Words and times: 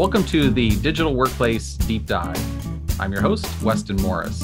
welcome 0.00 0.24
to 0.24 0.48
the 0.48 0.70
Digital 0.76 1.14
Workplace 1.14 1.74
Deep 1.74 2.06
Dive. 2.06 2.98
I'm 2.98 3.12
your 3.12 3.20
host, 3.20 3.46
Weston 3.62 3.96
Morris. 3.96 4.42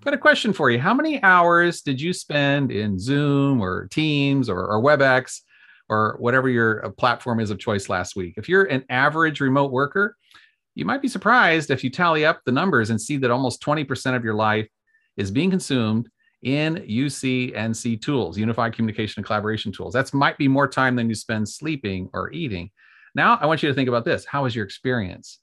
Got 0.00 0.14
a 0.14 0.18
question 0.18 0.52
for 0.52 0.70
you. 0.70 0.78
How 0.78 0.94
many 0.94 1.20
hours 1.24 1.82
did 1.82 2.00
you 2.00 2.12
spend 2.12 2.70
in 2.70 3.00
Zoom 3.00 3.60
or 3.60 3.88
Teams 3.88 4.48
or, 4.48 4.64
or 4.64 4.80
WebEx 4.80 5.40
or 5.88 6.14
whatever 6.20 6.48
your 6.48 6.86
uh, 6.86 6.90
platform 6.90 7.40
is 7.40 7.50
of 7.50 7.58
choice 7.58 7.88
last 7.88 8.14
week? 8.14 8.34
If 8.36 8.48
you're 8.48 8.66
an 8.66 8.84
average 8.90 9.40
remote 9.40 9.72
worker, 9.72 10.16
you 10.76 10.84
might 10.84 11.02
be 11.02 11.08
surprised 11.08 11.72
if 11.72 11.82
you 11.82 11.90
tally 11.90 12.24
up 12.24 12.42
the 12.46 12.52
numbers 12.52 12.90
and 12.90 13.00
see 13.00 13.16
that 13.16 13.32
almost 13.32 13.60
20% 13.60 14.14
of 14.14 14.22
your 14.22 14.34
life 14.34 14.68
is 15.16 15.32
being 15.32 15.50
consumed 15.50 16.08
in 16.42 16.76
UC&C 16.76 17.96
tools, 17.96 18.38
Unified 18.38 18.74
Communication 18.74 19.20
and 19.20 19.26
Collaboration 19.26 19.72
tools. 19.72 19.94
That 19.94 20.12
might 20.14 20.38
be 20.38 20.48
more 20.48 20.68
time 20.68 20.96
than 20.96 21.08
you 21.08 21.14
spend 21.14 21.48
sleeping 21.48 22.08
or 22.12 22.32
eating. 22.32 22.70
Now, 23.14 23.38
I 23.40 23.46
want 23.46 23.62
you 23.62 23.68
to 23.68 23.74
think 23.74 23.88
about 23.88 24.04
this. 24.04 24.24
How 24.24 24.44
was 24.44 24.54
your 24.54 24.64
experience? 24.64 25.40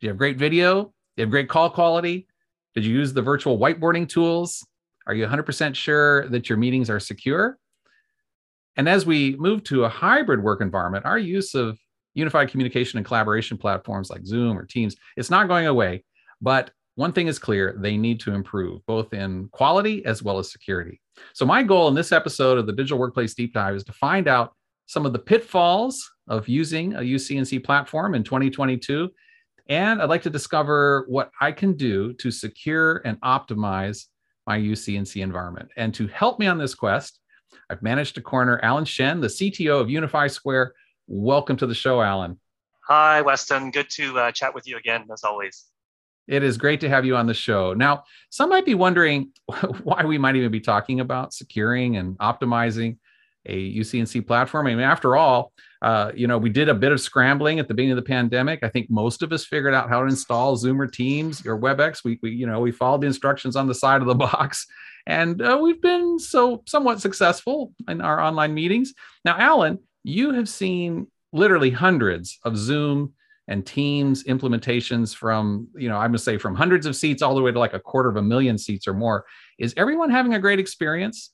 Do 0.00 0.06
you 0.06 0.10
have 0.10 0.18
great 0.18 0.38
video? 0.38 0.84
Do 0.84 0.90
you 1.16 1.22
have 1.22 1.30
great 1.30 1.48
call 1.48 1.68
quality? 1.68 2.26
Did 2.74 2.84
you 2.84 2.94
use 2.94 3.12
the 3.12 3.22
virtual 3.22 3.58
whiteboarding 3.58 4.08
tools? 4.08 4.64
Are 5.06 5.14
you 5.14 5.26
100% 5.26 5.74
sure 5.74 6.28
that 6.28 6.48
your 6.48 6.58
meetings 6.58 6.88
are 6.88 7.00
secure? 7.00 7.58
And 8.76 8.88
as 8.88 9.04
we 9.04 9.36
move 9.36 9.64
to 9.64 9.84
a 9.84 9.88
hybrid 9.88 10.42
work 10.42 10.60
environment, 10.60 11.04
our 11.04 11.18
use 11.18 11.54
of 11.54 11.78
unified 12.14 12.50
communication 12.50 12.98
and 12.98 13.06
collaboration 13.06 13.58
platforms 13.58 14.10
like 14.10 14.24
Zoom 14.24 14.56
or 14.56 14.64
Teams, 14.64 14.96
it's 15.16 15.30
not 15.30 15.48
going 15.48 15.66
away. 15.66 16.04
But 16.40 16.70
one 16.98 17.12
thing 17.12 17.28
is 17.28 17.38
clear 17.38 17.76
they 17.78 17.96
need 17.96 18.18
to 18.18 18.34
improve 18.34 18.84
both 18.84 19.14
in 19.14 19.48
quality 19.52 20.04
as 20.04 20.20
well 20.20 20.40
as 20.40 20.50
security. 20.50 21.00
So, 21.32 21.46
my 21.46 21.62
goal 21.62 21.86
in 21.86 21.94
this 21.94 22.10
episode 22.10 22.58
of 22.58 22.66
the 22.66 22.72
Digital 22.72 22.98
Workplace 22.98 23.34
Deep 23.34 23.54
Dive 23.54 23.76
is 23.76 23.84
to 23.84 23.92
find 23.92 24.26
out 24.26 24.52
some 24.86 25.06
of 25.06 25.12
the 25.12 25.18
pitfalls 25.20 26.10
of 26.26 26.48
using 26.48 26.94
a 26.94 27.00
UC&C 27.00 27.60
platform 27.60 28.16
in 28.16 28.24
2022. 28.24 29.10
And 29.68 30.02
I'd 30.02 30.08
like 30.08 30.22
to 30.22 30.30
discover 30.30 31.04
what 31.08 31.30
I 31.40 31.52
can 31.52 31.74
do 31.74 32.14
to 32.14 32.32
secure 32.32 33.00
and 33.04 33.20
optimize 33.20 34.06
my 34.48 34.58
UC&C 34.58 35.20
environment. 35.20 35.70
And 35.76 35.94
to 35.94 36.08
help 36.08 36.40
me 36.40 36.48
on 36.48 36.58
this 36.58 36.74
quest, 36.74 37.20
I've 37.70 37.80
managed 37.80 38.16
to 38.16 38.22
corner 38.22 38.58
Alan 38.64 38.84
Shen, 38.84 39.20
the 39.20 39.28
CTO 39.28 39.80
of 39.80 39.88
Unify 39.88 40.26
Square, 40.26 40.74
Welcome 41.06 41.56
to 41.58 41.66
the 41.66 41.74
show, 41.74 42.02
Alan. 42.02 42.40
Hi, 42.88 43.22
Weston. 43.22 43.70
Good 43.70 43.88
to 43.90 44.18
uh, 44.18 44.32
chat 44.32 44.52
with 44.52 44.66
you 44.66 44.76
again, 44.76 45.06
as 45.12 45.22
always. 45.22 45.64
It 46.28 46.42
is 46.42 46.58
great 46.58 46.80
to 46.80 46.88
have 46.88 47.06
you 47.06 47.16
on 47.16 47.26
the 47.26 47.34
show. 47.34 47.72
Now, 47.72 48.04
some 48.30 48.50
might 48.50 48.66
be 48.66 48.74
wondering 48.74 49.32
why 49.82 50.04
we 50.04 50.18
might 50.18 50.36
even 50.36 50.52
be 50.52 50.60
talking 50.60 51.00
about 51.00 51.32
securing 51.32 51.96
and 51.96 52.18
optimizing 52.18 52.98
a 53.46 53.74
UC&C 53.78 54.20
platform. 54.20 54.66
I 54.66 54.74
mean, 54.74 54.80
after 54.80 55.16
all, 55.16 55.52
uh, 55.80 56.12
you 56.14 56.26
know, 56.26 56.36
we 56.38 56.50
did 56.50 56.68
a 56.68 56.74
bit 56.74 56.92
of 56.92 57.00
scrambling 57.00 57.58
at 57.58 57.68
the 57.68 57.74
beginning 57.74 57.92
of 57.92 58.04
the 58.04 58.08
pandemic. 58.08 58.62
I 58.62 58.68
think 58.68 58.90
most 58.90 59.22
of 59.22 59.32
us 59.32 59.46
figured 59.46 59.74
out 59.74 59.88
how 59.88 60.00
to 60.00 60.06
install 60.06 60.56
Zoom 60.56 60.80
or 60.80 60.86
Teams 60.86 61.46
or 61.46 61.58
WebEx. 61.58 62.04
We, 62.04 62.18
we 62.22 62.30
you 62.30 62.46
know, 62.46 62.60
we 62.60 62.72
followed 62.72 63.02
the 63.02 63.06
instructions 63.06 63.56
on 63.56 63.66
the 63.66 63.74
side 63.74 64.02
of 64.02 64.06
the 64.06 64.14
box, 64.26 64.66
and 65.06 65.40
uh, 65.40 65.58
we've 65.62 65.80
been 65.80 66.18
so 66.18 66.62
somewhat 66.66 67.00
successful 67.00 67.72
in 67.88 68.00
our 68.00 68.20
online 68.20 68.54
meetings. 68.54 68.92
Now, 69.24 69.38
Alan, 69.38 69.78
you 70.04 70.32
have 70.32 70.48
seen 70.48 71.06
literally 71.32 71.70
hundreds 71.70 72.38
of 72.44 72.56
Zoom 72.56 73.14
and 73.48 73.66
Teams 73.66 74.24
implementations 74.24 75.14
from, 75.14 75.68
you 75.74 75.88
know, 75.88 75.96
I'm 75.96 76.10
going 76.10 76.12
to 76.12 76.18
say 76.18 76.38
from 76.38 76.54
hundreds 76.54 76.86
of 76.86 76.94
seats 76.94 77.22
all 77.22 77.34
the 77.34 77.42
way 77.42 77.50
to 77.50 77.58
like 77.58 77.74
a 77.74 77.80
quarter 77.80 78.08
of 78.08 78.16
a 78.16 78.22
million 78.22 78.58
seats 78.58 78.86
or 78.86 78.94
more. 78.94 79.24
Is 79.58 79.74
everyone 79.76 80.10
having 80.10 80.34
a 80.34 80.38
great 80.38 80.58
experience? 80.58 81.32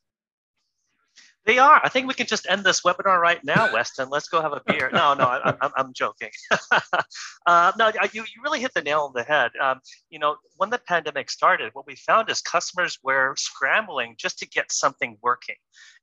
They 1.46 1.58
are. 1.58 1.78
I 1.84 1.90
think 1.90 2.08
we 2.08 2.14
can 2.14 2.26
just 2.26 2.46
end 2.48 2.64
this 2.64 2.80
webinar 2.80 3.20
right 3.20 3.42
now, 3.44 3.70
Weston. 3.70 4.08
Let's 4.08 4.28
go 4.28 4.40
have 4.40 4.54
a 4.54 4.62
beer. 4.66 4.88
No, 4.90 5.12
no, 5.12 5.24
I, 5.24 5.54
am 5.60 5.72
I'm 5.76 5.92
joking. 5.92 6.30
uh, 7.46 7.72
no, 7.78 7.92
you, 8.14 8.22
you 8.22 8.42
really 8.42 8.60
hit 8.60 8.72
the 8.72 8.80
nail 8.80 9.00
on 9.00 9.12
the 9.14 9.24
head. 9.24 9.50
Um, 9.60 9.80
you 10.08 10.18
know, 10.18 10.36
when 10.56 10.70
the 10.70 10.78
pandemic 10.78 11.30
started, 11.30 11.74
what 11.74 11.86
we 11.86 11.96
found 11.96 12.30
is 12.30 12.40
customers 12.40 12.98
were 13.02 13.34
scrambling 13.36 14.14
just 14.16 14.38
to 14.38 14.48
get 14.48 14.72
something 14.72 15.18
working. 15.20 15.56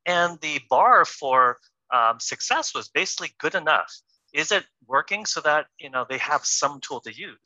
And 0.05 0.39
the 0.41 0.59
bar 0.69 1.05
for 1.05 1.57
um, 1.91 2.19
success 2.19 2.75
was 2.75 2.89
basically 2.89 3.31
good 3.39 3.55
enough. 3.55 3.91
Is 4.33 4.51
it 4.51 4.65
working 4.87 5.25
so 5.25 5.41
that 5.41 5.67
you 5.79 5.89
know 5.89 6.05
they 6.09 6.17
have 6.17 6.45
some 6.45 6.79
tool 6.81 7.01
to 7.01 7.13
use? 7.13 7.37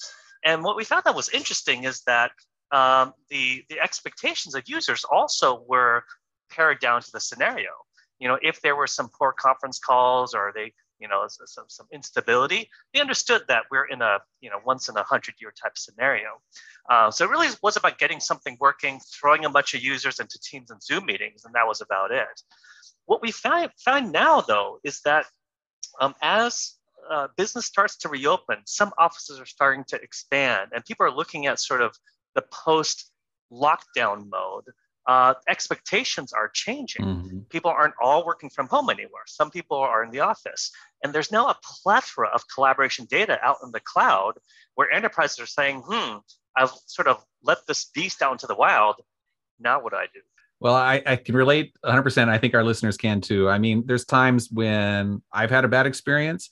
And 0.43 0.63
what 0.63 0.75
we 0.75 0.83
found 0.83 1.03
that 1.05 1.15
was 1.15 1.29
interesting 1.29 1.85
is 1.85 2.01
that 2.01 2.31
um, 2.71 3.13
the 3.29 3.63
the 3.69 3.79
expectations 3.79 4.55
of 4.55 4.63
users 4.67 5.03
also 5.05 5.63
were 5.67 6.03
pared 6.49 6.79
down 6.79 7.01
to 7.01 7.11
the 7.11 7.19
scenario. 7.19 7.71
You 8.19 8.27
know, 8.27 8.37
if 8.41 8.61
there 8.61 8.75
were 8.75 8.87
some 8.87 9.09
poor 9.09 9.33
conference 9.33 9.79
calls 9.79 10.33
or 10.33 10.51
they 10.55 10.73
you 10.99 11.09
know 11.09 11.25
some, 11.27 11.65
some 11.67 11.87
instability 11.91 12.69
they 12.93 13.01
understood 13.01 13.41
that 13.49 13.63
we're 13.69 13.83
in 13.83 14.01
a 14.01 14.17
you 14.39 14.49
know 14.49 14.59
once 14.65 14.87
in 14.87 14.95
a 14.95 15.03
hundred 15.03 15.35
year 15.41 15.51
type 15.61 15.77
scenario 15.77 16.29
uh, 16.89 17.11
so 17.11 17.25
it 17.25 17.29
really 17.29 17.49
was 17.61 17.75
about 17.75 17.97
getting 17.97 18.21
something 18.21 18.55
working 18.61 19.01
throwing 19.13 19.43
a 19.43 19.49
bunch 19.49 19.73
of 19.73 19.83
users 19.83 20.21
into 20.21 20.39
teams 20.39 20.71
and 20.71 20.81
zoom 20.81 21.05
meetings 21.05 21.43
and 21.43 21.53
that 21.53 21.67
was 21.67 21.81
about 21.81 22.11
it 22.11 22.41
what 23.05 23.21
we 23.21 23.31
find, 23.31 23.69
find 23.83 24.11
now, 24.11 24.41
though, 24.41 24.79
is 24.83 25.01
that 25.01 25.25
um, 25.99 26.15
as 26.21 26.75
uh, 27.09 27.27
business 27.37 27.65
starts 27.65 27.97
to 27.97 28.09
reopen, 28.09 28.57
some 28.65 28.91
offices 28.97 29.39
are 29.39 29.45
starting 29.45 29.83
to 29.89 30.01
expand, 30.01 30.71
and 30.73 30.83
people 30.85 31.05
are 31.05 31.11
looking 31.11 31.45
at 31.47 31.59
sort 31.59 31.81
of 31.81 31.95
the 32.33 32.43
post 32.51 33.11
lockdown 33.51 34.29
mode. 34.29 34.65
Uh, 35.07 35.35
expectations 35.47 36.33
are 36.33 36.49
changing. 36.49 37.05
Mm-hmm. 37.05 37.39
People 37.49 37.69
aren't 37.69 37.93
all 38.01 38.25
working 38.25 38.49
from 38.49 38.67
home 38.67 38.89
anymore. 38.89 39.21
Some 39.27 39.51
people 39.51 39.77
are 39.77 40.03
in 40.03 40.09
the 40.09 40.21
office. 40.21 40.71
And 41.03 41.13
there's 41.13 41.31
now 41.31 41.47
a 41.47 41.59
plethora 41.63 42.27
of 42.29 42.43
collaboration 42.53 43.05
data 43.07 43.37
out 43.43 43.57
in 43.63 43.69
the 43.69 43.81
cloud 43.81 44.33
where 44.73 44.89
enterprises 44.89 45.39
are 45.39 45.45
saying, 45.45 45.83
hmm, 45.85 46.17
I've 46.57 46.71
sort 46.87 47.07
of 47.07 47.23
let 47.43 47.59
this 47.67 47.85
beast 47.93 48.23
out 48.23 48.31
into 48.31 48.47
the 48.47 48.55
wild. 48.55 48.95
Now 49.59 49.79
what 49.79 49.91
do 49.91 49.97
I 49.97 50.07
do? 50.11 50.21
Well, 50.59 50.73
I, 50.73 51.01
I 51.05 51.15
can 51.17 51.35
relate 51.35 51.73
100%. 51.83 52.29
I 52.29 52.37
think 52.37 52.53
our 52.53 52.63
listeners 52.63 52.97
can 52.97 53.21
too. 53.21 53.49
I 53.49 53.59
mean, 53.59 53.83
there's 53.85 54.05
times 54.05 54.49
when 54.51 55.21
I've 55.31 55.51
had 55.51 55.65
a 55.65 55.67
bad 55.67 55.85
experience 55.85 56.49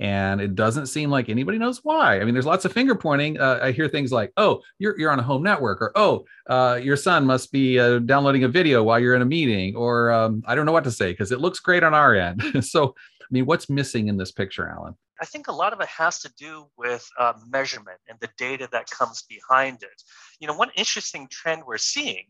and 0.00 0.40
it 0.40 0.54
doesn't 0.54 0.86
seem 0.86 1.10
like 1.10 1.28
anybody 1.28 1.58
knows 1.58 1.80
why. 1.82 2.20
I 2.20 2.24
mean, 2.24 2.34
there's 2.34 2.46
lots 2.46 2.64
of 2.64 2.72
finger 2.72 2.94
pointing. 2.94 3.38
Uh, 3.38 3.60
I 3.62 3.72
hear 3.72 3.86
things 3.86 4.10
like, 4.10 4.32
"Oh, 4.38 4.62
you're 4.78 4.98
you're 4.98 5.10
on 5.10 5.18
a 5.18 5.22
home 5.22 5.42
network," 5.42 5.82
or 5.82 5.92
"Oh, 5.94 6.24
uh, 6.48 6.80
your 6.82 6.96
son 6.96 7.26
must 7.26 7.52
be 7.52 7.78
uh, 7.78 7.98
downloading 7.98 8.44
a 8.44 8.48
video 8.48 8.82
while 8.82 8.98
you're 8.98 9.14
in 9.14 9.22
a 9.22 9.26
meeting," 9.26 9.76
or 9.76 10.10
um, 10.10 10.42
I 10.46 10.54
don't 10.54 10.64
know 10.64 10.72
what 10.72 10.84
to 10.84 10.90
say 10.90 11.12
because 11.12 11.32
it 11.32 11.40
looks 11.40 11.60
great 11.60 11.82
on 11.82 11.92
our 11.92 12.14
end. 12.14 12.64
so, 12.64 12.94
I 13.20 13.26
mean, 13.30 13.44
what's 13.44 13.68
missing 13.68 14.08
in 14.08 14.16
this 14.16 14.32
picture, 14.32 14.66
Alan? 14.68 14.94
I 15.20 15.26
think 15.26 15.48
a 15.48 15.52
lot 15.52 15.74
of 15.74 15.80
it 15.80 15.88
has 15.88 16.18
to 16.20 16.32
do 16.38 16.64
with 16.78 17.06
uh, 17.18 17.34
measurement 17.50 17.98
and 18.08 18.18
the 18.20 18.30
data 18.38 18.70
that 18.72 18.88
comes 18.88 19.24
behind 19.28 19.82
it. 19.82 20.02
You 20.40 20.48
know, 20.48 20.54
one 20.54 20.70
interesting 20.76 21.28
trend 21.30 21.62
we're 21.66 21.76
seeing 21.76 22.24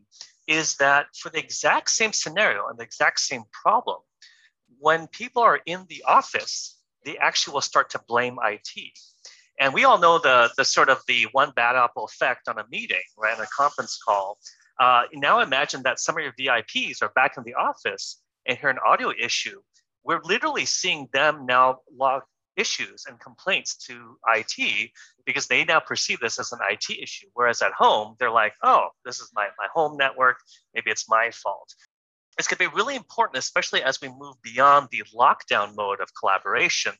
is 0.46 0.76
that 0.76 1.06
for 1.16 1.30
the 1.30 1.38
exact 1.38 1.90
same 1.90 2.12
scenario 2.12 2.68
and 2.68 2.78
the 2.78 2.84
exact 2.84 3.20
same 3.20 3.44
problem, 3.52 3.98
when 4.78 5.06
people 5.08 5.42
are 5.42 5.60
in 5.66 5.86
the 5.88 6.02
office, 6.06 6.78
they 7.04 7.16
actually 7.18 7.54
will 7.54 7.60
start 7.60 7.90
to 7.90 8.00
blame 8.08 8.38
IT. 8.42 8.92
And 9.58 9.74
we 9.74 9.84
all 9.84 9.98
know 9.98 10.18
the, 10.18 10.50
the 10.56 10.64
sort 10.64 10.88
of 10.88 11.02
the 11.06 11.26
one 11.32 11.52
bad 11.54 11.76
apple 11.76 12.04
effect 12.04 12.48
on 12.48 12.58
a 12.58 12.64
meeting, 12.70 13.02
right, 13.18 13.36
on 13.36 13.44
a 13.44 13.48
conference 13.54 13.98
call. 14.02 14.38
Uh, 14.80 15.02
now 15.12 15.40
imagine 15.40 15.82
that 15.82 16.00
some 16.00 16.16
of 16.16 16.24
your 16.24 16.32
VIPs 16.32 17.02
are 17.02 17.10
back 17.14 17.36
in 17.36 17.44
the 17.44 17.54
office 17.54 18.22
and 18.46 18.56
hear 18.56 18.70
an 18.70 18.78
audio 18.86 19.12
issue. 19.22 19.60
We're 20.02 20.22
literally 20.24 20.64
seeing 20.64 21.08
them 21.12 21.44
now 21.44 21.80
log 21.94 22.22
issues 22.60 23.06
and 23.08 23.18
complaints 23.18 23.74
to 23.86 24.18
IT 24.28 24.90
because 25.24 25.46
they 25.46 25.64
now 25.64 25.80
perceive 25.80 26.20
this 26.20 26.38
as 26.38 26.52
an 26.52 26.58
IT 26.70 26.90
issue. 27.02 27.26
Whereas 27.32 27.62
at 27.62 27.72
home, 27.72 28.16
they're 28.18 28.30
like, 28.30 28.54
oh, 28.62 28.88
this 29.04 29.20
is 29.20 29.30
my, 29.34 29.48
my 29.58 29.68
home 29.74 29.96
network. 29.96 30.36
Maybe 30.74 30.90
it's 30.90 31.08
my 31.08 31.30
fault. 31.30 31.74
It's 32.38 32.46
going 32.46 32.58
to 32.58 32.70
be 32.70 32.76
really 32.76 32.96
important, 32.96 33.38
especially 33.38 33.82
as 33.82 34.00
we 34.00 34.08
move 34.08 34.36
beyond 34.42 34.88
the 34.90 35.02
lockdown 35.14 35.74
mode 35.76 36.00
of 36.00 36.08
collaboration, 36.18 36.92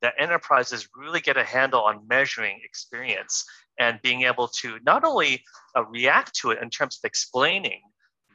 that 0.00 0.14
enterprises 0.18 0.88
really 0.96 1.20
get 1.20 1.36
a 1.36 1.44
handle 1.44 1.82
on 1.82 2.06
measuring 2.08 2.60
experience 2.64 3.44
and 3.78 4.00
being 4.02 4.22
able 4.22 4.48
to 4.48 4.78
not 4.84 5.04
only 5.04 5.42
uh, 5.76 5.84
react 5.86 6.34
to 6.36 6.50
it 6.50 6.62
in 6.62 6.70
terms 6.70 6.98
of 7.02 7.06
explaining 7.06 7.80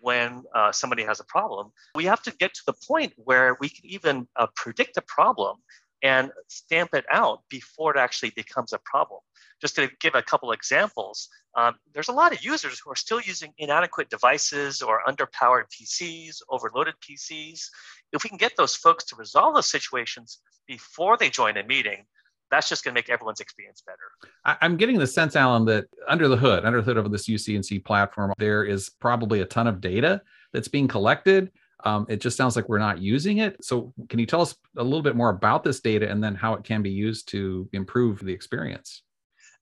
when 0.02 0.44
uh, 0.54 0.72
somebody 0.72 1.04
has 1.04 1.22
a 1.22 1.24
problem, 1.26 1.72
we 1.96 2.04
have 2.04 2.22
to 2.22 2.32
get 2.32 2.54
to 2.54 2.62
the 2.68 2.74
point 2.86 3.14
where 3.16 3.56
we 3.62 3.70
can 3.70 3.86
even 3.86 4.28
uh, 4.36 4.48
predict 4.56 4.98
a 4.98 5.02
problem 5.02 5.58
and 6.04 6.32
stamp 6.50 6.90
it 6.94 7.06
out 7.10 7.40
before 7.50 7.96
it 7.96 8.00
actually 8.00 8.32
becomes 8.32 8.74
a 8.74 8.80
problem. 8.84 9.22
Just 9.62 9.76
to 9.78 9.90
give 10.02 10.14
a 10.14 10.22
couple 10.22 10.52
examples, 10.52 11.30
um, 11.56 11.76
there's 11.94 12.10
a 12.10 12.14
lot 12.14 12.34
of 12.34 12.44
users 12.44 12.80
who 12.80 12.92
are 12.92 12.96
still 12.96 13.22
using 13.22 13.54
inadequate 13.58 14.10
devices 14.10 14.82
or 14.82 15.02
underpowered 15.08 15.64
PCs, 15.72 16.42
overloaded 16.50 16.96
PCs. 17.02 17.70
If 18.12 18.24
we 18.24 18.30
can 18.30 18.38
get 18.38 18.58
those 18.58 18.76
folks 18.76 19.06
to 19.06 19.16
resolve 19.16 19.56
those 19.56 19.72
situations 19.72 20.42
before 20.68 21.16
they 21.16 21.30
join 21.30 21.56
a 21.56 21.64
meeting, 21.64 22.06
that's 22.52 22.68
just 22.68 22.84
going 22.84 22.94
to 22.94 22.98
make 22.98 23.10
everyone's 23.10 23.40
experience 23.40 23.82
better. 23.86 24.58
I'm 24.62 24.76
getting 24.76 25.00
the 25.00 25.08
sense, 25.08 25.36
Alan, 25.36 25.66
that 25.66 25.86
under 26.08 26.28
the 26.28 26.38
hood, 26.38 26.66
under 26.66 26.82
the 26.82 26.86
hood 26.86 26.98
of 26.98 27.10
this 27.12 27.28
UC&C 27.28 27.80
platform, 27.80 28.34
there 28.38 28.64
is 28.64 28.90
probably 29.00 29.40
a 29.40 29.46
ton 29.46 29.66
of 29.68 29.80
data 29.80 30.22
that's 30.52 30.68
being 30.68 30.88
collected 30.88 31.52
um, 31.84 32.06
it 32.10 32.22
just 32.22 32.38
sounds 32.38 32.56
like 32.56 32.70
we're 32.70 32.80
not 32.80 33.02
using 33.02 33.40
it. 33.40 33.64
So, 33.64 33.94
can 34.10 34.20
you 34.20 34.26
tell 34.26 34.42
us 34.42 34.56
a 34.78 34.84
little 34.84 35.02
bit 35.02 35.16
more 35.16 35.30
about 35.30 35.64
this 35.64 35.80
data 35.80 36.10
and 36.10 36.24
then 36.24 36.36
how 36.36 36.54
it 36.54 36.64
can 36.64 36.82
be 36.82 36.90
used 36.90 37.28
to 37.30 37.70
improve 37.74 38.20
the 38.20 38.34
experience? 38.34 39.04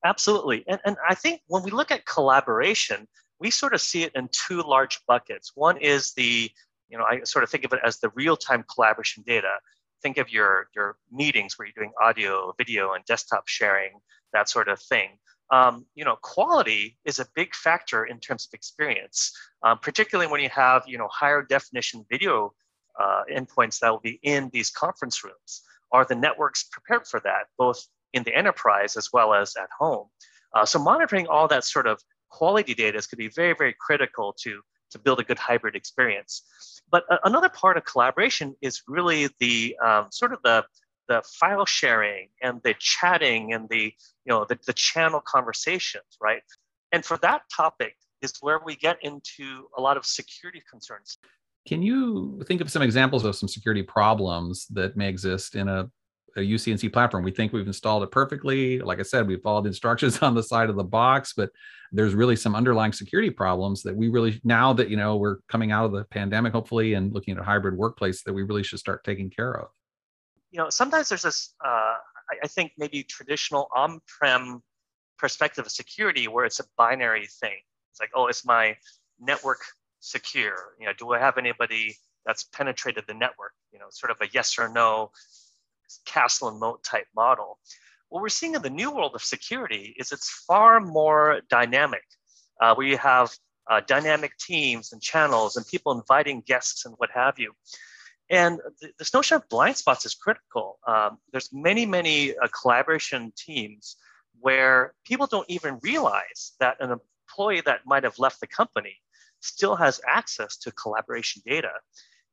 Absolutely. 0.04 0.64
And, 0.68 0.80
and 0.84 0.96
I 1.08 1.14
think 1.14 1.42
when 1.46 1.62
we 1.62 1.70
look 1.70 1.90
at 1.90 2.06
collaboration, 2.06 3.06
we 3.38 3.50
sort 3.50 3.74
of 3.74 3.80
see 3.80 4.02
it 4.02 4.12
in 4.14 4.28
two 4.32 4.62
large 4.62 5.00
buckets. 5.06 5.52
One 5.54 5.76
is 5.76 6.12
the, 6.14 6.50
you 6.88 6.98
know, 6.98 7.04
I 7.04 7.22
sort 7.24 7.44
of 7.44 7.50
think 7.50 7.64
of 7.64 7.72
it 7.72 7.80
as 7.84 7.98
the 7.98 8.10
real 8.14 8.36
time 8.36 8.64
collaboration 8.72 9.24
data. 9.26 9.52
Think 10.02 10.18
of 10.18 10.30
your, 10.30 10.68
your 10.74 10.96
meetings 11.10 11.56
where 11.56 11.66
you're 11.66 11.74
doing 11.76 11.92
audio, 12.00 12.52
video, 12.58 12.92
and 12.92 13.04
desktop 13.04 13.46
sharing, 13.46 13.92
that 14.32 14.48
sort 14.48 14.68
of 14.68 14.80
thing. 14.80 15.18
Um, 15.52 15.84
you 15.94 16.04
know, 16.04 16.16
quality 16.22 16.96
is 17.04 17.20
a 17.20 17.26
big 17.34 17.54
factor 17.54 18.06
in 18.06 18.18
terms 18.20 18.46
of 18.46 18.54
experience, 18.54 19.32
um, 19.62 19.78
particularly 19.78 20.30
when 20.30 20.40
you 20.40 20.48
have, 20.48 20.82
you 20.86 20.96
know, 20.96 21.08
higher 21.08 21.42
definition 21.42 22.06
video 22.10 22.54
uh, 22.98 23.22
endpoints 23.30 23.78
that 23.80 23.90
will 23.90 24.00
be 24.00 24.18
in 24.22 24.50
these 24.52 24.70
conference 24.70 25.22
rooms. 25.22 25.62
Are 25.92 26.06
the 26.06 26.14
networks 26.14 26.64
prepared 26.64 27.06
for 27.06 27.20
that, 27.20 27.48
both 27.58 27.86
in 28.14 28.22
the 28.22 28.34
enterprise 28.34 28.96
as 28.96 29.10
well 29.12 29.34
as 29.34 29.54
at 29.56 29.68
home? 29.78 30.08
Uh, 30.54 30.64
so 30.64 30.78
monitoring 30.78 31.26
all 31.26 31.48
that 31.48 31.64
sort 31.64 31.86
of 31.86 32.00
quality 32.30 32.74
data 32.74 32.96
is 32.96 33.06
going 33.06 33.22
to 33.22 33.28
be 33.28 33.34
very, 33.34 33.54
very 33.54 33.74
critical 33.78 34.34
to, 34.40 34.60
to 34.90 34.98
build 34.98 35.20
a 35.20 35.24
good 35.24 35.38
hybrid 35.38 35.76
experience. 35.76 36.42
But 36.90 37.04
uh, 37.10 37.18
another 37.24 37.50
part 37.50 37.76
of 37.76 37.84
collaboration 37.84 38.54
is 38.62 38.82
really 38.88 39.28
the 39.38 39.76
um, 39.84 40.06
sort 40.10 40.32
of 40.32 40.40
the 40.44 40.64
the 41.12 41.22
file 41.38 41.66
sharing 41.66 42.28
and 42.42 42.60
the 42.64 42.74
chatting 42.78 43.52
and 43.52 43.68
the 43.68 43.84
you 44.24 44.30
know 44.32 44.46
the, 44.48 44.58
the 44.66 44.72
channel 44.72 45.20
conversations 45.20 46.16
right 46.20 46.42
and 46.92 47.04
for 47.04 47.18
that 47.18 47.42
topic 47.54 47.94
is 48.22 48.32
where 48.40 48.60
we 48.64 48.74
get 48.76 48.96
into 49.02 49.66
a 49.76 49.80
lot 49.80 49.96
of 49.98 50.06
security 50.06 50.62
concerns 50.70 51.18
can 51.66 51.82
you 51.82 52.42
think 52.46 52.60
of 52.60 52.70
some 52.70 52.82
examples 52.82 53.24
of 53.24 53.36
some 53.36 53.48
security 53.48 53.82
problems 53.82 54.66
that 54.70 54.96
may 54.96 55.08
exist 55.08 55.54
in 55.54 55.68
a, 55.68 55.88
a 56.36 56.40
UC&C 56.40 56.88
platform? 56.88 57.22
We 57.22 57.30
think 57.30 57.52
we've 57.52 57.68
installed 57.68 58.02
it 58.02 58.10
perfectly. 58.10 58.80
Like 58.80 58.98
I 58.98 59.02
said, 59.02 59.28
we 59.28 59.36
followed 59.36 59.66
the 59.66 59.68
instructions 59.68 60.18
on 60.22 60.34
the 60.34 60.42
side 60.42 60.70
of 60.70 60.74
the 60.74 60.82
box, 60.82 61.34
but 61.36 61.50
there's 61.92 62.16
really 62.16 62.34
some 62.34 62.56
underlying 62.56 62.92
security 62.92 63.30
problems 63.30 63.84
that 63.84 63.94
we 63.94 64.08
really, 64.08 64.40
now 64.42 64.72
that 64.72 64.88
you 64.90 64.96
know 64.96 65.14
we're 65.14 65.36
coming 65.48 65.70
out 65.70 65.84
of 65.84 65.92
the 65.92 66.02
pandemic, 66.06 66.52
hopefully, 66.52 66.94
and 66.94 67.12
looking 67.12 67.36
at 67.36 67.40
a 67.40 67.44
hybrid 67.44 67.76
workplace, 67.76 68.24
that 68.24 68.32
we 68.32 68.42
really 68.42 68.64
should 68.64 68.80
start 68.80 69.04
taking 69.04 69.30
care 69.30 69.52
of 69.52 69.68
you 70.52 70.58
know, 70.58 70.70
sometimes 70.70 71.08
there's 71.08 71.22
this, 71.22 71.54
uh, 71.64 71.68
I, 72.30 72.44
I 72.44 72.46
think 72.46 72.72
maybe 72.78 73.02
traditional 73.02 73.68
on-prem 73.74 74.62
perspective 75.18 75.64
of 75.64 75.72
security 75.72 76.28
where 76.28 76.44
it's 76.44 76.60
a 76.60 76.64
binary 76.76 77.26
thing. 77.26 77.58
It's 77.90 78.00
like, 78.00 78.10
oh, 78.14 78.28
is 78.28 78.44
my 78.44 78.76
network 79.18 79.60
secure? 80.00 80.74
You 80.78 80.86
know, 80.86 80.92
do 80.96 81.12
I 81.12 81.18
have 81.18 81.38
anybody 81.38 81.96
that's 82.26 82.44
penetrated 82.44 83.04
the 83.08 83.14
network? 83.14 83.52
You 83.72 83.78
know, 83.78 83.86
sort 83.90 84.10
of 84.10 84.18
a 84.20 84.28
yes 84.32 84.58
or 84.58 84.68
no 84.68 85.10
castle 86.04 86.48
and 86.48 86.60
moat 86.60 86.84
type 86.84 87.06
model. 87.16 87.58
What 88.08 88.22
we're 88.22 88.28
seeing 88.28 88.54
in 88.54 88.62
the 88.62 88.70
new 88.70 88.90
world 88.90 89.12
of 89.14 89.22
security 89.22 89.94
is 89.98 90.12
it's 90.12 90.30
far 90.30 90.80
more 90.80 91.40
dynamic, 91.48 92.04
uh, 92.60 92.74
where 92.74 92.86
you 92.86 92.98
have 92.98 93.30
uh, 93.70 93.80
dynamic 93.86 94.36
teams 94.38 94.92
and 94.92 95.00
channels 95.00 95.56
and 95.56 95.66
people 95.66 95.92
inviting 95.92 96.42
guests 96.46 96.84
and 96.84 96.94
what 96.98 97.10
have 97.14 97.38
you. 97.38 97.52
And 98.30 98.60
this 98.98 99.12
notion 99.12 99.36
of 99.36 99.48
blind 99.48 99.76
spots 99.76 100.06
is 100.06 100.14
critical. 100.14 100.78
Um, 100.86 101.18
there's 101.32 101.50
many, 101.52 101.84
many 101.84 102.36
uh, 102.36 102.48
collaboration 102.48 103.32
teams 103.36 103.96
where 104.40 104.94
people 105.04 105.26
don't 105.26 105.48
even 105.50 105.78
realize 105.82 106.52
that 106.60 106.76
an 106.80 106.98
employee 107.28 107.62
that 107.66 107.80
might 107.84 108.04
have 108.04 108.18
left 108.18 108.40
the 108.40 108.46
company 108.46 108.96
still 109.40 109.76
has 109.76 110.00
access 110.06 110.56
to 110.56 110.72
collaboration 110.72 111.42
data. 111.44 111.70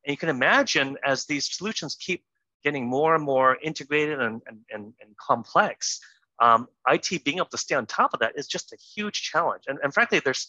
And 0.06 0.14
you 0.14 0.18
can 0.18 0.30
imagine 0.30 0.98
as 1.04 1.26
these 1.26 1.54
solutions 1.54 1.98
keep 2.00 2.24
getting 2.64 2.88
more 2.88 3.16
and 3.16 3.24
more 3.24 3.58
integrated 3.62 4.22
and, 4.22 4.42
and, 4.48 4.60
and, 4.72 4.94
and 5.02 5.18
complex, 5.18 6.00
um, 6.42 6.68
IT 6.88 7.24
being 7.24 7.38
able 7.38 7.48
to 7.48 7.58
stay 7.58 7.76
on 7.76 7.86
top 7.86 8.14
of 8.14 8.20
that 8.22 8.34
is 8.36 8.48
just 8.48 8.72
a 8.72 8.78
huge 8.78 9.22
challenge. 9.22 9.64
And, 9.68 9.80
and 9.84 9.94
frankly, 9.94 10.22
there's 10.24 10.48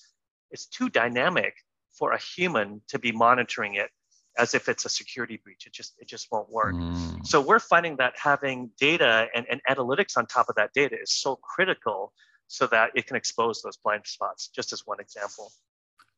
it's 0.51 0.67
too 0.67 0.89
dynamic 0.89 1.55
for 1.93 2.13
a 2.13 2.19
human 2.19 2.83
to 2.89 2.99
be 2.99 3.13
monitoring 3.13 3.75
it 3.75 3.91
as 4.39 4.55
if 4.55 4.69
it's 4.69 4.85
a 4.85 4.89
security 4.89 5.41
breach. 5.43 5.67
It 5.67 5.73
just 5.73 5.95
it 5.99 6.09
just 6.09 6.29
won't 6.31 6.51
work. 6.51 6.75
Mm. 6.75 7.27
So 7.27 7.41
we're 7.41 7.59
finding 7.59 7.97
that 7.97 8.15
having 8.17 8.71
data 8.79 9.29
and, 9.35 9.47
and 9.51 9.61
analytics 9.69 10.17
on 10.17 10.27
top 10.27 10.49
of 10.49 10.55
that 10.57 10.73
data 10.73 10.97
is 11.01 11.13
so 11.13 11.37
critical 11.37 12.13
so 12.47 12.67
that 12.69 12.91
it 12.95 13.07
can 13.07 13.17
expose 13.17 13.63
those 13.63 13.77
blind 13.77 14.07
spots, 14.07 14.49
just 14.49 14.73
as 14.73 14.87
one 14.87 14.99
example. 15.01 15.53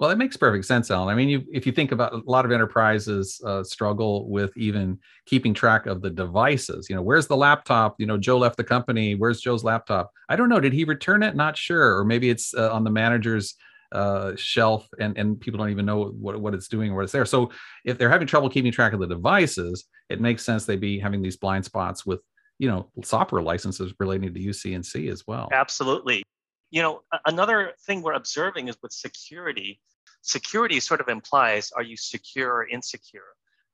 Well, 0.01 0.11
it 0.11 0.19
makes 0.19 0.37
perfect 0.37 0.65
sense, 0.65 0.91
Alan. 0.91 1.11
I 1.11 1.15
mean, 1.15 1.29
you, 1.29 1.45
if 1.53 1.65
you 1.65 1.71
think 1.71 1.93
about 1.93 2.13
a 2.13 2.23
lot 2.27 2.45
of 2.45 2.51
enterprises 2.51 3.41
uh, 3.47 3.63
struggle 3.63 4.29
with 4.29 4.51
even 4.57 4.99
keeping 5.27 5.55
track 5.55 5.87
of 5.87 6.03
the 6.03 6.11
devices. 6.11 6.89
You 6.91 6.97
know, 6.97 7.03
where's 7.03 7.29
the 7.29 7.37
laptop? 7.37 8.01
You 8.01 8.07
know, 8.07 8.19
Joe 8.19 8.39
left 8.39 8.57
the 8.57 8.65
company. 8.65 9.15
Where's 9.15 9.41
Joe's 9.41 9.63
laptop? 9.63 10.11
I 10.29 10.35
don't 10.35 10.49
know. 10.49 10.59
Did 10.59 10.73
he 10.73 10.85
return 10.85 11.23
it? 11.23 11.37
Not 11.37 11.57
sure. 11.57 11.97
Or 11.97 12.05
maybe 12.05 12.31
it's 12.31 12.53
uh, 12.53 12.73
on 12.73 12.83
the 12.83 12.91
manager's 12.91 13.55
uh, 13.93 14.35
shelf 14.37 14.89
and, 14.99 15.17
and 15.19 15.41
people 15.41 15.59
don't 15.59 15.71
even 15.71 15.87
know 15.87 16.07
what, 16.07 16.41
what 16.41 16.55
it's 16.55 16.69
doing 16.69 16.91
or 16.91 16.97
what 16.97 17.05
it's 17.05 17.13
there. 17.13 17.25
So 17.25 17.51
if 17.85 17.99
they're 17.99 18.11
having 18.11 18.27
trouble 18.27 18.49
keeping 18.49 18.73
track 18.73 18.93
of 18.93 19.01
the 19.01 19.07
devices, 19.07 19.85
it 20.09 20.21
makes 20.21 20.45
sense 20.45 20.65
they'd 20.65 20.81
be 20.81 20.99
having 20.99 21.23
these 21.23 21.37
blind 21.37 21.65
spots 21.65 22.05
with, 22.05 22.21
you 22.59 22.69
know, 22.69 22.91
software 23.05 23.43
licenses 23.43 23.93
relating 23.99 24.33
to 24.33 24.41
UC&C 24.41 25.09
as 25.09 25.27
well. 25.27 25.49
Absolutely. 25.53 26.23
You 26.71 26.83
know, 26.83 27.03
another 27.27 27.73
thing 27.87 28.03
we're 28.03 28.15
observing 28.15 28.69
is 28.69 28.77
with 28.83 28.93
security, 28.93 29.81
security 30.23 30.81
sort 30.81 31.01
of 31.01 31.09
implies 31.09 31.71
are 31.73 31.83
you 31.83 31.97
secure 31.97 32.51
or 32.53 32.69
insecure? 32.69 33.23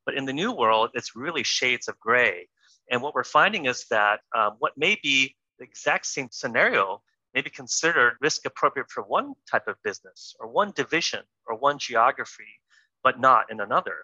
But 0.05 0.15
in 0.15 0.25
the 0.25 0.33
new 0.33 0.51
world, 0.51 0.89
it's 0.93 1.15
really 1.15 1.43
shades 1.43 1.87
of 1.87 1.99
gray. 1.99 2.49
And 2.91 3.01
what 3.01 3.13
we're 3.13 3.23
finding 3.23 3.67
is 3.67 3.85
that 3.91 4.19
um, 4.35 4.55
what 4.59 4.73
may 4.75 4.97
be 5.01 5.35
the 5.59 5.65
exact 5.65 6.07
same 6.07 6.29
scenario 6.31 7.01
may 7.33 7.41
be 7.41 7.49
considered 7.49 8.17
risk 8.21 8.45
appropriate 8.45 8.89
for 8.89 9.03
one 9.03 9.33
type 9.49 9.67
of 9.67 9.75
business 9.83 10.35
or 10.39 10.47
one 10.47 10.71
division 10.75 11.21
or 11.45 11.57
one 11.57 11.77
geography, 11.77 12.59
but 13.03 13.19
not 13.19 13.51
in 13.51 13.59
another. 13.59 13.97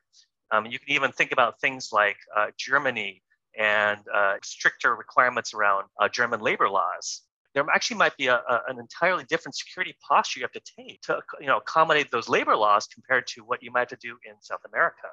Um, 0.52 0.66
you 0.66 0.80
can 0.80 0.92
even 0.92 1.12
think 1.12 1.32
about 1.32 1.60
things 1.60 1.90
like 1.92 2.18
uh, 2.36 2.48
Germany 2.58 3.24
and 3.58 4.00
uh, 4.14 4.36
stricter 4.44 4.96
requirements 4.96 5.54
around 5.54 5.86
uh, 6.00 6.08
German 6.10 6.42
labor 6.42 6.70
laws. 6.70 7.22
There 7.54 7.66
actually 7.74 7.98
might 7.98 8.16
be 8.18 8.28
a, 8.28 8.36
a, 8.36 8.62
an 8.68 8.80
entirely 8.80 9.24
different 9.30 9.56
security 9.56 9.96
posture 10.08 10.42
you 10.42 10.44
have 10.44 10.52
to 10.52 10.74
take 10.78 11.02
to 11.04 11.22
you 11.40 11.48
know, 11.48 11.58
accommodate 11.58 12.12
those 12.12 12.28
labor 12.28 12.56
laws 12.56 12.86
compared 12.88 13.28
to 13.28 13.42
what 13.42 13.64
you 13.64 13.72
might 13.72 13.90
have 13.90 14.00
to 14.00 14.08
do 14.08 14.18
in 14.30 14.34
South 14.42 14.60
America. 14.68 15.08